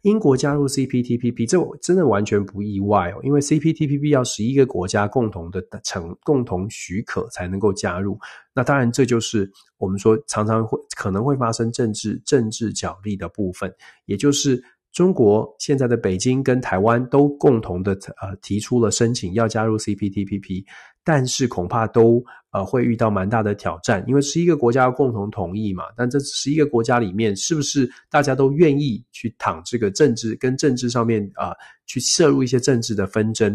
[0.00, 8.18] 英国加入 CPTPP，这真的完全不意外哦，因为 CPTPP 要十一个国家共同的成共同许可才能够加入。
[8.54, 13.70] 那当然，这就是我们说常常会可能会发生政治政治角力的部分，
[14.06, 14.64] 也就是。
[14.96, 17.92] 中国现在的北京跟台湾都共同的
[18.22, 20.64] 呃提出了申请要加入 CPTPP，
[21.04, 25.84] 但是恐怕都呃会遇到蛮大的挑战，因为十一个国家要共同同意嘛。
[25.98, 31.52] 但这十一个国家里面，是不是大家都愿意去躺这个政治跟政治上面啊、
[31.84, 33.54] 去涉入一些政治的纷争？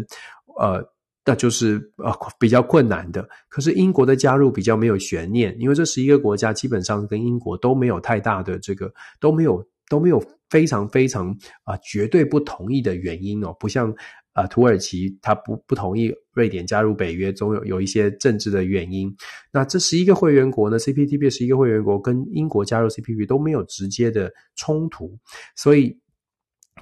[0.60, 0.80] 呃，
[1.24, 3.28] 那就是呃比较困难的。
[3.48, 9.60] 可是英国的加入比较没有悬念，因为这十一个国家基本上跟英国都没有太大的这个都没有。
[9.88, 11.34] 都没有非常非常
[11.64, 13.90] 啊、绝对不同意的原因哦，不像
[14.34, 19.14] 啊、土耳其他不不同意瑞典加入北约，总有有一些政治的原因。
[19.50, 25.18] 那这十一个会员国呢，CPTP 十一个会员国跟英国加入 CPTPP 都没有直接的冲突，
[25.56, 25.98] 所以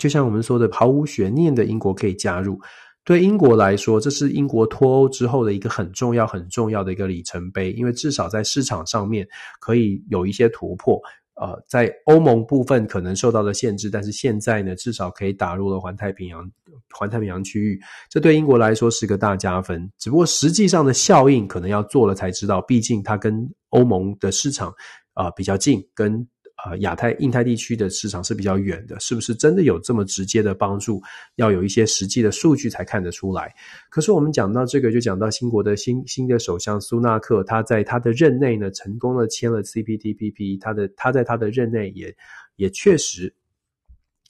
[0.01, 2.59] 就像我们说的，毫无悬念的英国可以加入。
[3.03, 9.27] 对英国来说，这是英国脱欧之后的一个很重要很重要的一个里程碑，因为至少在市场上面
[9.59, 11.01] 可以有一些突破。
[11.41, 16.49] 呃，在欧盟部分可能受到了限制，但是现在呢，至少可以打入了环太平洋、
[16.97, 17.80] 环太平洋区域，
[18.11, 19.91] 这对英国来说是个大加分。
[19.99, 24.68] 只不过实际上的效应可能要做了才知道，毕竟它跟欧盟的市场
[25.14, 26.28] 啊、呃、比较近，跟。
[26.67, 31.01] 呃，亚太、印太地区的市场是比较远的，是不是真的有这么直接的帮助？
[31.37, 33.55] 要有一些实际的数据才看得出来。
[33.89, 42.15] 可是我们讲到这个，就讲到新国的新新的首相苏纳克，他在他的任内呢，成功的签了 CPTPP，他的他在他的任内也
[42.57, 43.35] 也确实，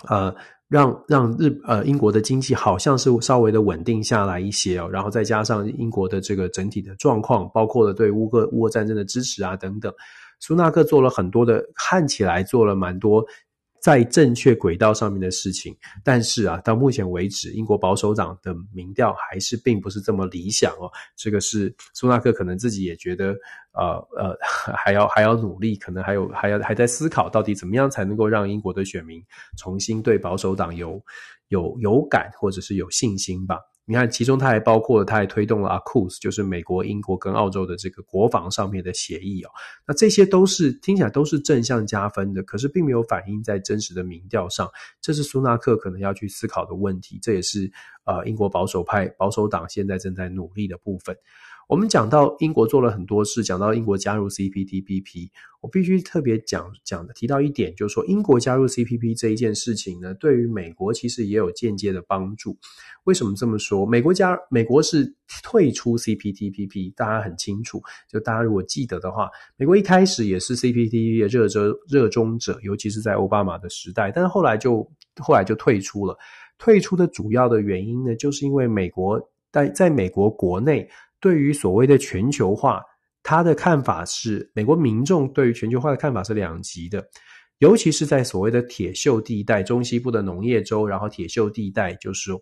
[0.08, 0.32] 呃，
[0.68, 9.92] 让让日呃英国的经济好像是稍微的稳定下来一些哦，然后再加上英国的这个整体的状况，包括了对乌克乌俄战争的支持啊等等。
[10.40, 13.24] 苏纳克做了很多的，看起来做了蛮多
[13.80, 15.74] 在正确轨道上面的事情，
[16.04, 20.90] 但是啊，到目前为止，英国保守党的民调还是并不是这么理想哦。
[21.16, 23.34] 这个是苏纳克可能自己也觉得，
[23.72, 24.36] 呃呃，
[24.76, 29.24] 还要还要努力，可能还有还要还在思考到底怎么样才能够让英国的选民
[29.56, 31.02] 重新对保守党有
[31.48, 33.58] 有有感或者是有信心吧。
[33.90, 39.50] 你看，其中它还包括了，它还推动了 AUKUS，就是美国、英国跟澳洲的这个国防上面的协议哦。
[39.84, 44.70] 那这些都是听起来都是正向加分的，可是并没有反映在真实的民调上。
[45.00, 47.68] 这是苏纳克可能要去思考的问题，这也是
[48.04, 51.16] 呃英国保守派保守党现在正在努力的部分。
[51.70, 62.58] 我们讲到英国做了很多事，讲到英国加入 CPTPP，我必须特别讲讲的提到一点，就是说英国加入 CPTPP 这一件事情呢，对于美国其实也有间接的帮助。
[63.04, 63.86] 为什么这么说？
[63.86, 65.14] 美国加美国是
[65.44, 67.80] 退出 CPTPP，大家很清楚。
[68.08, 74.84] 就大家如果记得的话，美国一开始也是 CPTPP 的热衷热衷者，尤其是在奥巴马的时代，但是后来就
[75.20, 76.18] 后来就退出了。
[76.58, 79.20] 退出的主要的原因呢，就是因为美国
[79.52, 80.90] 在在美国国内。
[81.20, 82.82] 对于所谓的全球化，
[83.22, 87.04] 他的看法是，美国民众对于全球化的看法是两极的，
[87.58, 92.32] 尤其是在所谓的铁锈地带，中西部的农业州，然后铁锈地带就是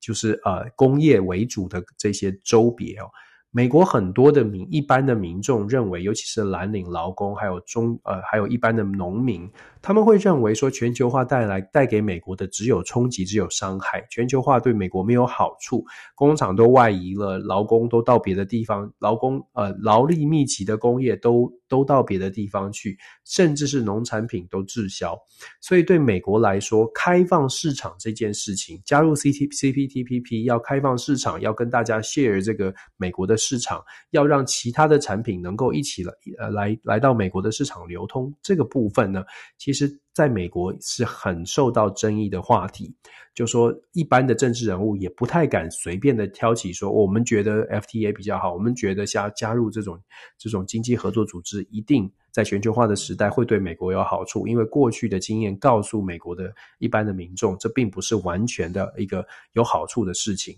[0.00, 3.08] 就是呃工业为主的这些州别哦。
[3.56, 9.50] 美国很多的民一般的民众认为，尤其是蓝领劳工，还有中呃还有一般的农民。
[9.80, 14.04] 他们会认为说，全球化带来带给美国的只有冲击，只有伤害。
[14.10, 15.82] 全球化对美国没有好处，
[16.14, 25.16] 工厂都外移了，劳工都到别的地方，劳工呃劳力密集的工业都都到别的地方去，甚至是农产品都滞销。
[25.62, 33.80] 所以对美国来说，开放市场这件事情，加入 C T C P T P P 要开放市场，要跟大家 share 这个美国的市场，
[34.10, 39.24] 要让其他的产品能够一起来呃来来到美国的市场流通，这个部分呢，
[39.56, 39.76] 其实。
[39.76, 42.90] 其实在美国是很受到争议的话题，
[43.34, 50.00] 就说一般的政治人物也不太敢随便的挑起说，我们觉得 FTA 比较好，我们觉得加加入这种
[50.38, 59.22] 这种经济合作组织，一定在全球化的时代会对美国有好处，因为过去的经验告诉美国的一般的民众，这并不是完全的一个
[59.52, 60.56] 有好处的事情。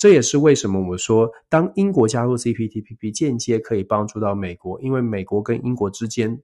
[0.00, 6.42] 这也是为什么我说，当英国加入 CPTPP，间接可以帮助到美国，因为美国跟英国之间。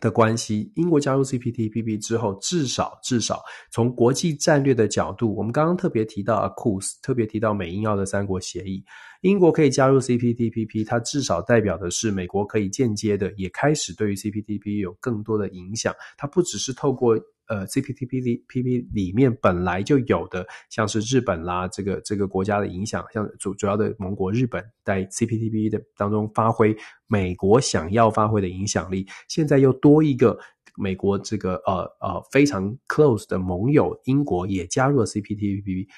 [0.00, 8.84] 的关系，英国加入 CPTPP 之后，至少至少从国际战略的角度，我们刚刚特别提到 AUKUS，特别提到美英澳的三国协议，
[9.22, 17.18] 英国可以加入 CPTPP，它至少代表的是美国可以间接的也开始对于 CPTPP 有更多的影响，它不只是透过。
[17.48, 26.76] 呃，CPTPP 里面本来就有的，像是日本啦，这个这个国家的影响，像主主要的盟国日本在 CPTPP 的当中发挥
[27.06, 30.38] 美国想要发挥的影响力，现在又多一个
[30.76, 35.88] 美国这个呃呃非常 close 的盟友英国也加入了 CPTPP。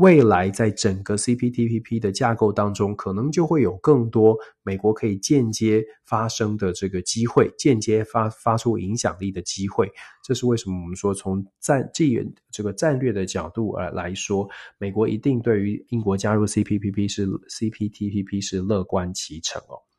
[0.00, 9.92] 未来在整个 CPTPP 的架构当中，可能就会有更多美国可以间接发生的这个机会，间接发发出影响力的机会。
[10.24, 12.06] 这是为什么我们说从战这
[12.50, 14.48] 这个战略的角度而来说，
[14.78, 19.89] 美国一定对于英国加入 CPTPP 是 CPTPP 是乐观其成哦。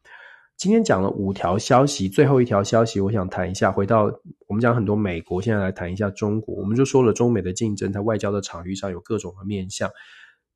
[0.61, 3.71] 今天讲了五条消息，最后一条消息，我想谈一下。
[3.71, 4.03] 回到
[4.45, 6.53] 我们讲很多美国，现在来谈一下中国。
[6.53, 9.89] 我们就说了，中美的竞争在外交的场域上有各种的面向。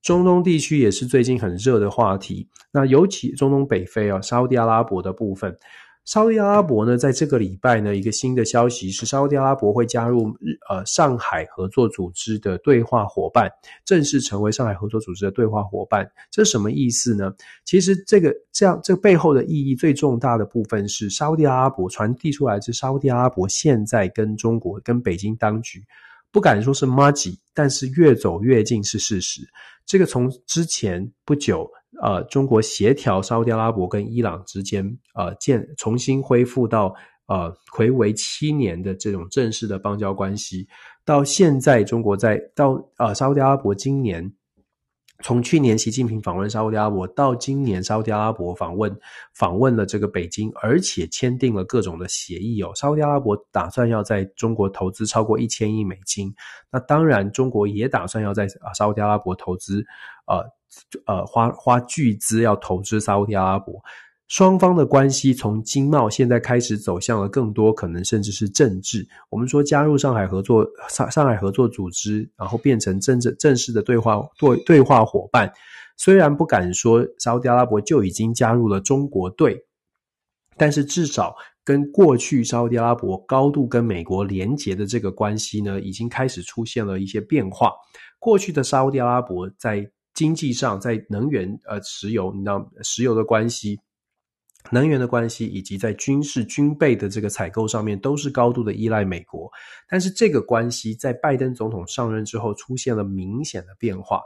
[0.04, 2.48] 中东地区也是最近很热的话题。
[2.72, 5.58] 那尤其中东北非啊，沙乌地阿拉伯的部分。
[6.06, 13.52] 沙乌地阿拉伯呢，在这个礼拜呢，一个新的消息是，沙乌地阿拉伯会加入日呃上海合作组织的对话伙伴，
[13.84, 16.08] 正式成为上海合作组织的对话伙伴。
[16.30, 17.34] 这是什么意思呢？
[17.64, 25.84] 其实这个这样，这背后的意义最重大的部分是，沙乌地阿拉伯传递出来是沙乌地阿拉伯现在跟中国跟北京当局
[26.36, 29.40] 不敢说是马吉，但是越走越近是事实。
[29.86, 31.66] 这个从之前不久。
[32.04, 36.94] 呃，中国协调沙特阿拉伯跟伊朗之间，呃，建重新恢复到
[37.28, 40.68] 呃，魁为七年的这种正式的邦交关系，
[41.06, 44.30] 到现在中国在到呃沙特阿拉伯今年。
[45.24, 48.96] 从去年习近平访问沙特阿拉伯，到今年沙特阿拉伯访问
[49.34, 52.72] 访问了这个北京，而且签订了各种的协议哦。
[52.76, 56.34] 沙特阿拉伯打算要在中国投资超过一千亿美金，
[56.70, 59.86] 那当然中国也打算要在啊沙特阿拉伯投资，
[60.28, 60.44] 呃
[61.06, 63.82] 呃花花巨资要投资沙特阿拉伯。
[64.28, 69.08] 双方的关系从经贸现在开始走向了更多可能甚至是政治。
[69.30, 75.54] 我们说加入上海合作上上海合作组织，然后变成正正正式的对话对对话伙伴。
[75.96, 79.64] 虽然不敢说沙乌地阿拉伯就已经加入了中国队，
[80.58, 87.72] 但是至少跟过去沙乌地阿拉伯高度跟美国连结的这个关系呢，已经开始出现了一些变化。
[88.18, 93.80] 过去的沙乌地阿拉伯在经济上，在能源呃石油，你知道石油的关系。
[94.72, 99.50] 能源的关系以及在军事军备的这个采购上面，都是高度的依赖美国。
[99.88, 104.22] 但是这个关系在拜登总统上任之后出现了明显的变化。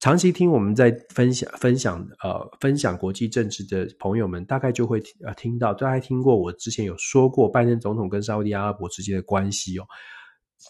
[0.00, 9.84] 长期听我们在分享分享呃分享国际政治的朋友们，大概就会呃听到，大概听过我之前有说过拜登总统跟沙乌地阿拉伯之间的关系哦。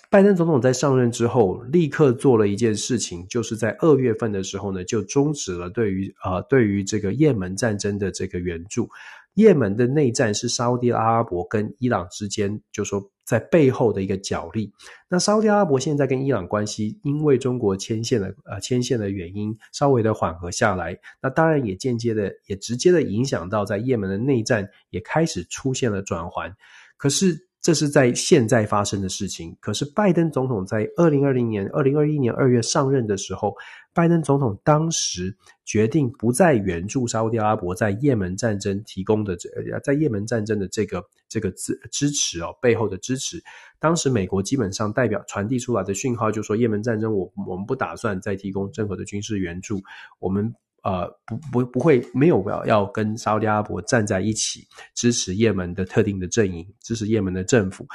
[0.09, 8.89] 拜登总统在上任之后，立刻做了一件事情，就是在二月份的时候呢，就终止了对于呃对于这个也门战争的这个援助。
[9.35, 14.71] 也门的内战是沙乌地阿拉伯跟伊朗之间，就说在背后的一个角力。
[15.09, 20.99] 那沙乌地阿拉伯现在跟伊朗关系，因为中国牵线的呃牵线的原因，稍微的缓和下来。
[21.23, 26.53] 那当然也间接的，也直接的影响到在也门的内战也开始出现了转圜。
[26.97, 27.49] 可是。
[27.63, 29.57] 这是在现在发生的事情。
[29.61, 33.55] 可是，拜登总统在二零二零年、二零二一年二月上任的时候，
[33.95, 35.35] 拜登总统当时
[35.65, 39.49] 决定不再援助沙乌地阿拉伯在也门战争提供的这
[39.85, 43.41] 在也门战争的这个这个支支持哦，背后的支持。
[43.79, 49.81] 当时美国基本上代表传递出来的讯号就是说，也门战争我我们不打算再提供任何的军事援助，
[50.19, 50.53] 我们。
[50.83, 57.87] 呃，不不不会没有要要跟沙乌地阿拉伯站在一起支持也门的特定的阵营，支持也门的政府，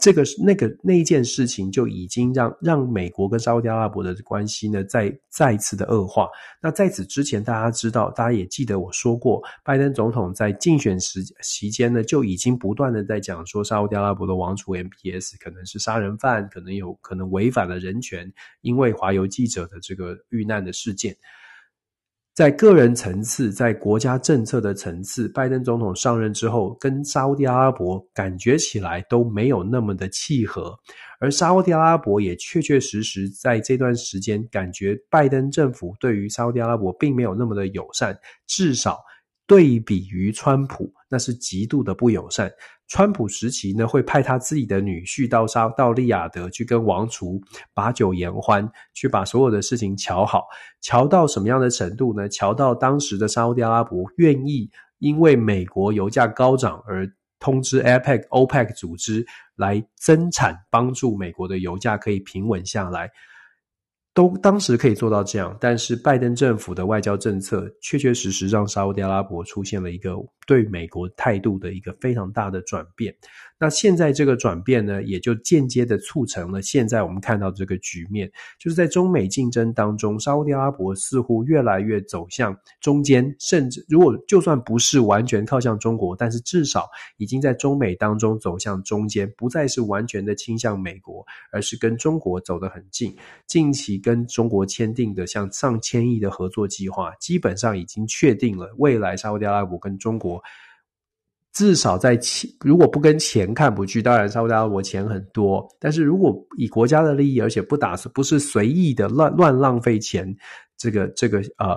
[0.00, 6.26] 这个那个那一件事情就已经让让美国跟沙乌地阿拉伯的关系呢再再次的恶化。
[6.62, 21.14] 那在此之前，大家知道，大家也记得我说过，拜登总统在竞选时期间呢就已经不断的在讲说，沙乌地阿拉伯的王储 MBS 可能是杀人犯，可能有可能违反了人权，因为华邮记者的这个遇难的事件。
[22.34, 30.74] 在个人层次，在国家政策的层次，拜登总统上任之后，跟沙乌地阿拉伯感觉起来都没有那么的契合，
[31.20, 38.98] 而沙乌地阿拉伯也确确实实在这段时间感觉拜登政府对于沙乌地阿拉伯并没有那么的友善，至少
[39.46, 42.50] 对比于川普，那是极度的不友善。
[42.92, 47.40] 川普时期呢，会派他自己的女婿到沙到利雅得去跟王储
[47.72, 50.44] 把酒言欢，去把所有的事情瞧好，
[50.82, 52.28] 瞧到什么样的程度呢？
[52.28, 59.24] 瞧到当时的沙乌地阿拉伯愿意因为美国油价高涨而通知 APEC、OPEC 组织
[59.56, 63.10] 来增产，帮助美国的油价可以平稳下来。
[64.14, 70.14] 都当时可以做到这样，但是拜登政府的外交政策确确实实让沙乌地阿拉伯出现了一个
[70.46, 73.14] 对美国态度的一个非常大的转变。
[73.58, 78.28] 那现在这个转变呢，也就间接的促成了现在我们看到这个局面，
[78.58, 93.14] 就是在中美竞争当中，沙乌地阿拉伯似乎越来越走向中间，甚至如果就算不是完全靠向中国，但是至少已经在中美当中走向中间，不再是完全的倾向美国，而是跟中国走得很近。
[93.46, 100.31] 近期跟中国签订的像上千亿的合作计划，基本上已经确定了未来沙乌地阿拉伯跟中国。
[101.52, 110.34] 至少在钱，如果不跟钱看不去，当然沙乌地阿拉伯钱很多，但是如果以国家的利益，而且不打不是随意的乱乱浪费钱，
[110.78, 111.76] 这个这个呃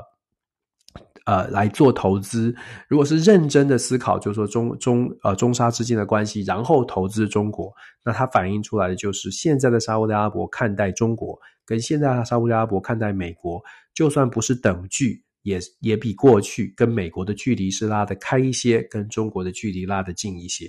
[1.25, 2.55] 呃来做投资，
[2.87, 13.61] 如果是认真的思考，就是说中中呃中沙之间的关系，然后投资中国，那它反映出来的就是现在的沙乌地阿拉伯看待中国，跟现在的沙乌地阿拉伯看待美国，
[13.93, 15.21] 就算不是等距。
[15.45, 20.65] 也也比过去跟美国的距离是拉得开一些，跟中国的距离拉得近一些。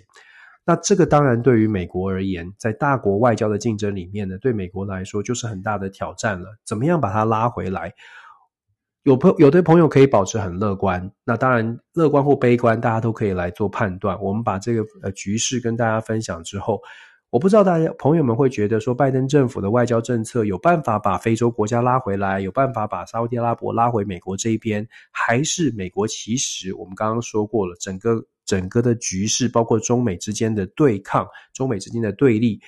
[0.67, 6.59] 那这个当然对于美国而言，在大国外交的竞争里面呢，对美国来说就是很大的挑战了。
[6.67, 7.91] 怎么样把它拉回来？
[9.05, 14.21] 有朋有的朋友可以保持很乐观，那当然乐观或悲观，大家都可以来做判断。
[14.21, 16.81] 我们把这个呃局势跟大家分享之后。
[17.31, 32.61] 我不知道大家朋友们会觉得说，拜登政府的外交政策有办法把非洲国家拉回来，有办法把沙乌地阿拉伯拉回美国这一边，还是美国其实我们刚刚说过了，整个整个的局势，包括中美之间的对抗、中美之间的对立，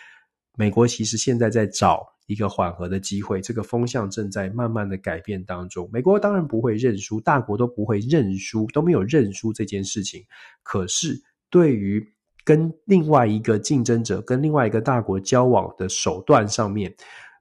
[0.56, 5.88] 美国其实现在在找一个缓和的机会，这个风向正在慢慢的改变当中。
[5.92, 10.24] 美国当然不会认输，大国都不会认输，都没有认输这件事情。
[10.64, 12.04] 可是对于
[12.49, 16.90] 跟另外一个竞争者、跟另外一个大国交往的手段上面，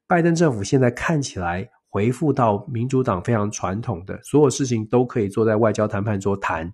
[0.06, 6.70] 拜登政府现在看起来回复到民主党非常传统的，所有事情都可以坐在外交谈判桌谈。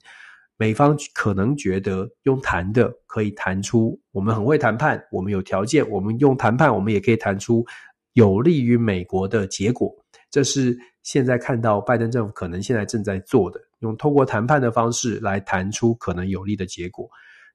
[0.58, 7.64] 美方可能觉得用谈的可以谈出我们很会谈判，我们有条件，我们用谈判，我们也可以谈出
[8.14, 9.96] 有利于美国的结果。
[10.32, 17.08] 这是现在看到拜登政府可能现在正在做的，用透过谈判的方式来谈出可能有利的结果。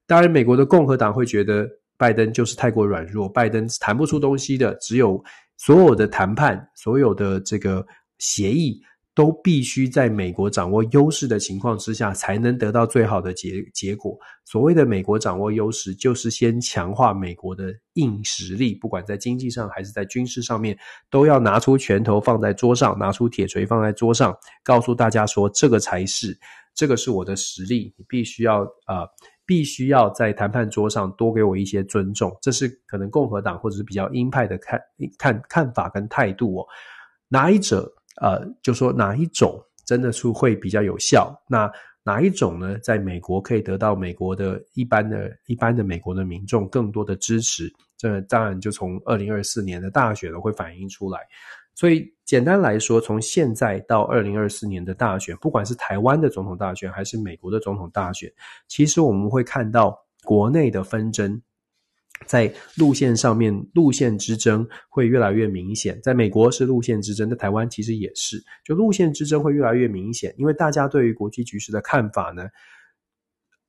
[0.08, 4.74] 当然，美国的共和党会觉得拜登就是太过软弱，拜登谈不出东西的。
[4.76, 5.22] 只有
[5.58, 7.86] 所有的谈判、所有的这个
[8.18, 8.80] 协议，
[9.14, 14.18] 都必须在美国掌握优势的情况之下，才能得到最好的结结果。
[14.46, 20.74] 所谓的美国掌握优势，就是先强化美国的硬实力，不管在经济上还是在军事上面，
[21.10, 24.34] 都要拿出拳头放在桌上，拿出铁锤放在桌上，
[24.64, 26.34] 告诉大家说，这个才是，
[26.74, 29.04] 这个是我的实力，你必须要啊。
[29.48, 34.78] 必须要在谈判桌上多给我一些尊重，这是可能共和党或者是比较鹰派的看
[35.16, 36.66] 看看法跟态度哦。
[37.28, 37.90] 哪一者
[38.20, 41.34] 呃，就说哪一种真的是会比较有效？
[41.48, 41.72] 那
[42.02, 42.78] 哪一种呢？
[42.80, 47.72] 在美国可以得到美国的一般的一般的美国的民众更多的支持？
[47.96, 51.20] 这当然就从二零二四年的大选会反映出来。
[51.78, 58.28] 所以简单来说，从现在到二零二四年的大选，不管是台湾的总统大选，还是美国的总统大选，
[58.66, 61.40] 其实我们会看到国内的纷争
[62.26, 66.00] 在路线上面，路线之争会越来越明显。
[66.02, 72.48] 在美国是路线之争，在台湾其实也是，就路线之争会越来越明显，因为大家对于国际局势的看法呢。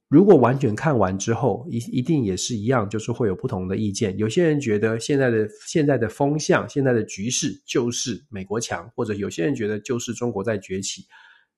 [0.09, 4.17] 如果完全看完之后，一一定也是一样，就是会有不同的意见。
[4.17, 11.03] 有些人觉得现在的现在的风向、现在的局势就是美国强，或者有些人觉得就是中国在崛起。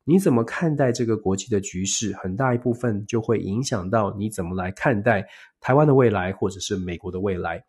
[0.04, 2.12] 你怎么看待这个国际的局势？
[2.22, 5.26] 很大一部分就会影响到你怎么来看待
[5.62, 7.64] 台湾的未来，或者是美国的未来。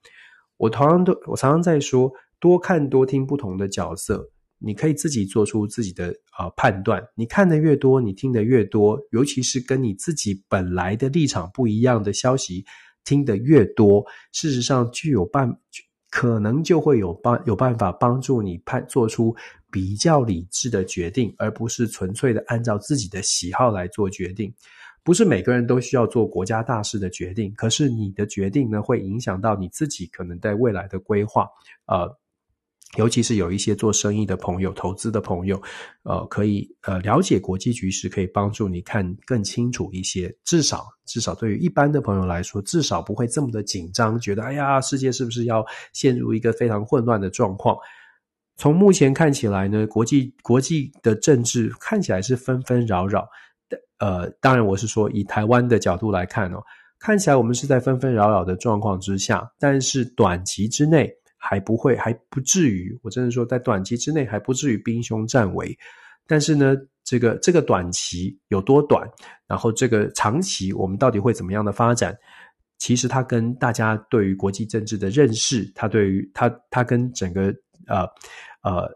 [0.56, 2.10] 我同样都，我常常在说，
[2.40, 4.31] 多看多听不同的角色。
[4.64, 7.02] 你可以自己做出自己的、呃、判断。
[7.14, 12.64] 你看得越多，你听得越多，尤其是跟你自己本来的立场不一样的消息
[13.04, 15.58] 听得越多，事实上具有办
[16.10, 19.34] 可能就会有帮有办法帮助你判做出
[19.70, 24.54] 比较理智的决定，而不是纯粹的按照自己的喜好来做决定。
[25.04, 31.48] 不是每个人都需要做国家大事的决定，可是你的决定呢，会影响到你自己可能在未来的规划，
[31.86, 32.16] 呃。
[32.98, 35.60] 尤其是有一些做生意的朋友、投资的朋友，
[36.02, 40.34] 呃，可以呃了解国际局势，可以帮助你看更清楚一些。
[40.44, 45.64] 至少，至少对于一般的朋友来说，至少不会这么的紧张，觉得哎呀，世界是不是要
[45.94, 47.76] 陷入一个非常混乱的状况？
[48.56, 53.26] 从目前看起来呢，国际国际的政治看起来是纷纷扰扰。
[53.98, 56.62] 呃，当然我是说以台湾的角度来看哦。
[56.98, 61.10] 看起来我们是在纷纷扰扰的状况之下，但是短期之内
[61.44, 62.96] 还不会，还不至于。
[63.02, 65.76] 我真的说，在短期之内还不至于兵凶战危。
[66.28, 69.04] 但是呢，这个这个短期有多短，
[69.48, 72.16] 然后这个长期我们到底会怎么样的发展？
[72.78, 77.52] 其实它跟大家对于国际政治的认识，它对于它它跟整个
[77.88, 78.06] 呃
[78.62, 78.88] 呃，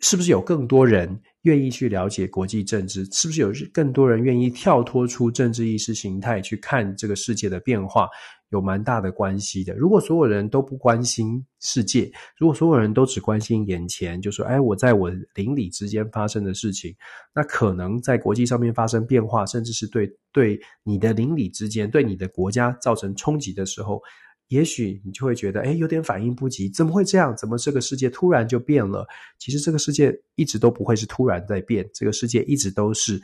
[0.00, 3.04] 是不是有更多人愿意去了解国际政治？
[3.12, 8.08] 是不是有更多人愿意跳脱出政治意识形态去看这个世界的变化？
[8.50, 9.74] 有蛮大的关系的。
[9.74, 12.08] 如果所有人都不关心世界，
[12.38, 16.94] 如果所有人都只关心眼前，就说：“哎，我在我邻里之间发生的事情，
[17.34, 24.00] 那可能在国际上面发生变化，甚至是对对你的邻里之间、对你的国家造成冲击的时候，
[24.48, 26.68] 也许你就会觉得，哎，有点反应不及。
[26.68, 27.36] 怎么会这样？
[27.36, 29.06] 怎么这个世界突然就变了？
[29.38, 33.20] 其实这个世界一直都不会是突然在变，这个世界一直都是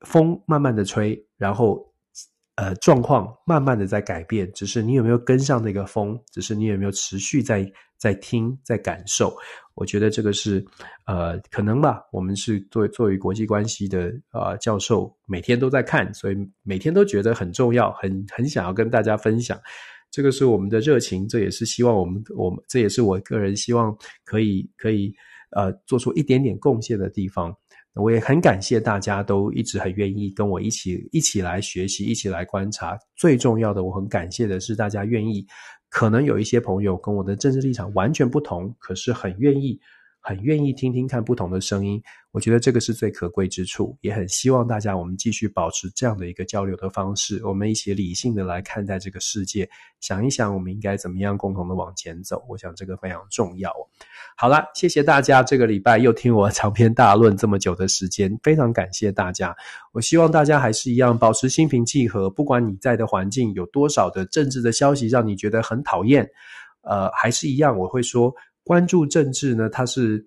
[0.00, 1.90] 风慢慢的吹，然后。
[2.56, 6.20] 呃，状况慢慢的在改变，只是你有没有跟上那个风？
[6.30, 7.66] 只是你有没有持续在
[7.96, 9.34] 在听，在感受？
[9.74, 10.62] 我觉得这个是
[11.06, 12.02] 呃，可能吧。
[12.12, 19.58] 我们是作为作为国际关系的呃教授，每天都在看，所以每天都觉得很重要，很很想要跟大家分享。
[20.12, 25.12] 这个是我们的热情，这也是希望我们我们这也是我个人希望可以可以
[25.56, 27.52] 呃做出一点点贡献的地方。
[27.94, 32.96] 我也很感谢大家都一直很愿意跟我一起一起来学习，一起来观察。
[33.16, 35.46] 最重要的，我很感谢的是大家愿意。
[35.90, 39.78] 可能有一些朋友跟我的政治立场完全不同，可是很愿意。
[40.22, 42.00] 很愿意听听看不同的声音，
[42.30, 49.68] 我觉得这个是最可贵之处，也很希望大家我们继续保持这样的一个交流的方式，我们一起理性的来看待这个世界，
[50.00, 53.72] 想一想我们应该怎么样共同的往前走，我想这个非常重要。
[54.36, 59.52] 好了，谢谢大家这个礼拜又听我 长篇大论这么久的时间，非常感谢大家。
[59.90, 66.30] 我希望大家还是一样保持心平气和，不管你在的环境有多少的政治的消息让你觉得很讨厌，
[66.82, 68.32] 呃，还是一样，我会说。
[68.64, 70.24] 关注政治呢，它是，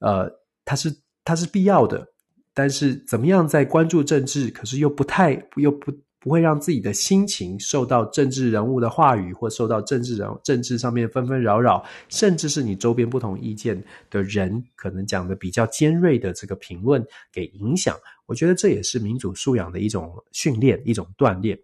[0.00, 0.30] 呃，
[0.64, 0.94] 它是
[1.24, 2.06] 它是必要的，
[2.52, 17.02] 但是怎么样在关注政治，可是又不太又不不会让自己的心情受到政治人物的话语，或受到政治人政治上面纷纷扰扰，甚至是你周边不同意见的人可能讲的比较尖锐的这个评论
[17.32, 17.96] 给影响。
[18.26, 21.58] 我觉得这也是民主素养的一种训练，一种锻炼。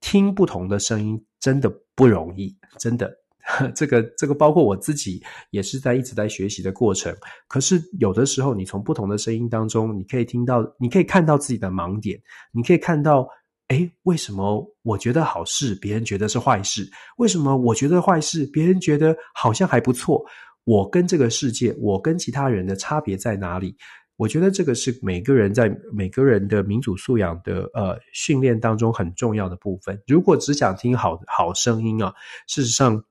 [0.00, 3.19] 听不同的声音真的不容易，真的。
[3.74, 7.14] 这个这个包括我自己也是在一直在学习的过程。
[7.48, 12.20] 可是有的时候，你从不同的声音当中，你可以听到，你可以看到自己的盲点，
[12.52, 13.28] 你可以看到，
[13.68, 16.90] 诶，为什么我觉得好事，别人觉得是坏事？
[17.18, 20.24] 为什么我觉得坏事，别人觉得好像还不错？
[20.64, 23.76] 我跟这个世界，我跟其他人的差别在哪里？
[24.16, 29.98] 我觉得这个是每个人在每个人的民主素养的呃训练当中很重要的部分。
[30.06, 32.12] 如果只想听好好声音啊，
[32.46, 33.02] 事实上。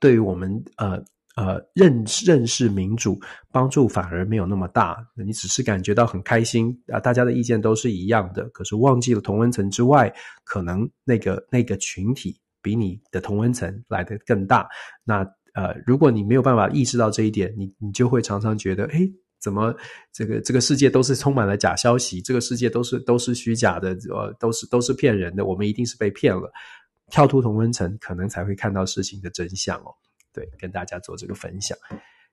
[0.00, 1.02] 对于我们呃
[1.36, 3.18] 呃认认识民主
[3.50, 10.12] 帮助反而没有那么大，你只是感觉到很开心啊，大家的意见都是一样的，可是忘记了同温层之外，
[10.44, 14.68] 可能那个那个群体比你的同温层来得更大。
[15.04, 19.74] 那呃，如果你没有办法意识到这一点，你你就会常常觉得，诶，怎么
[20.12, 26.50] 这个这个世界都是充满了假消息，这个世界都是都是虚假的，呃，都是都是骗人的，我们一定是被骗了。
[27.12, 29.92] 跳脱同温层，可能才会看到事情的真相哦。
[30.32, 31.76] 对，跟大家做这个分享，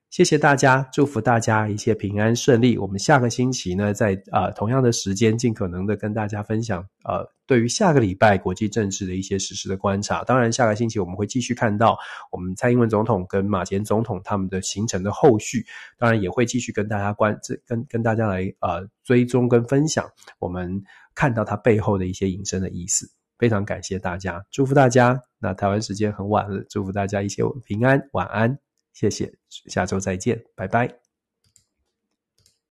[0.08, 2.78] 谢谢大家，祝福大家一切平安顺利。
[2.78, 10.24] 我们下个星期呢，在呃同样的时间，尽可能的跟大家分享呃对于下个礼拜国际政治的一些实时的观察。
[10.24, 11.98] 当然，下个星期我们会继续看到
[12.32, 15.66] 我们蔡英文总统跟马前总统他们的行程的后续。
[15.98, 20.82] 当然，也会继续跟大家关这跟跟大家来呃追踪跟分享我们
[21.14, 23.19] 看到它背后的一些隐身的意思。
[23.40, 25.20] 非常感谢大家，祝福大家。
[25.38, 28.58] 那台湾时间很晚了，祝福大家一切平安，晚安，
[28.92, 31.09] 谢谢，下周再见，拜拜。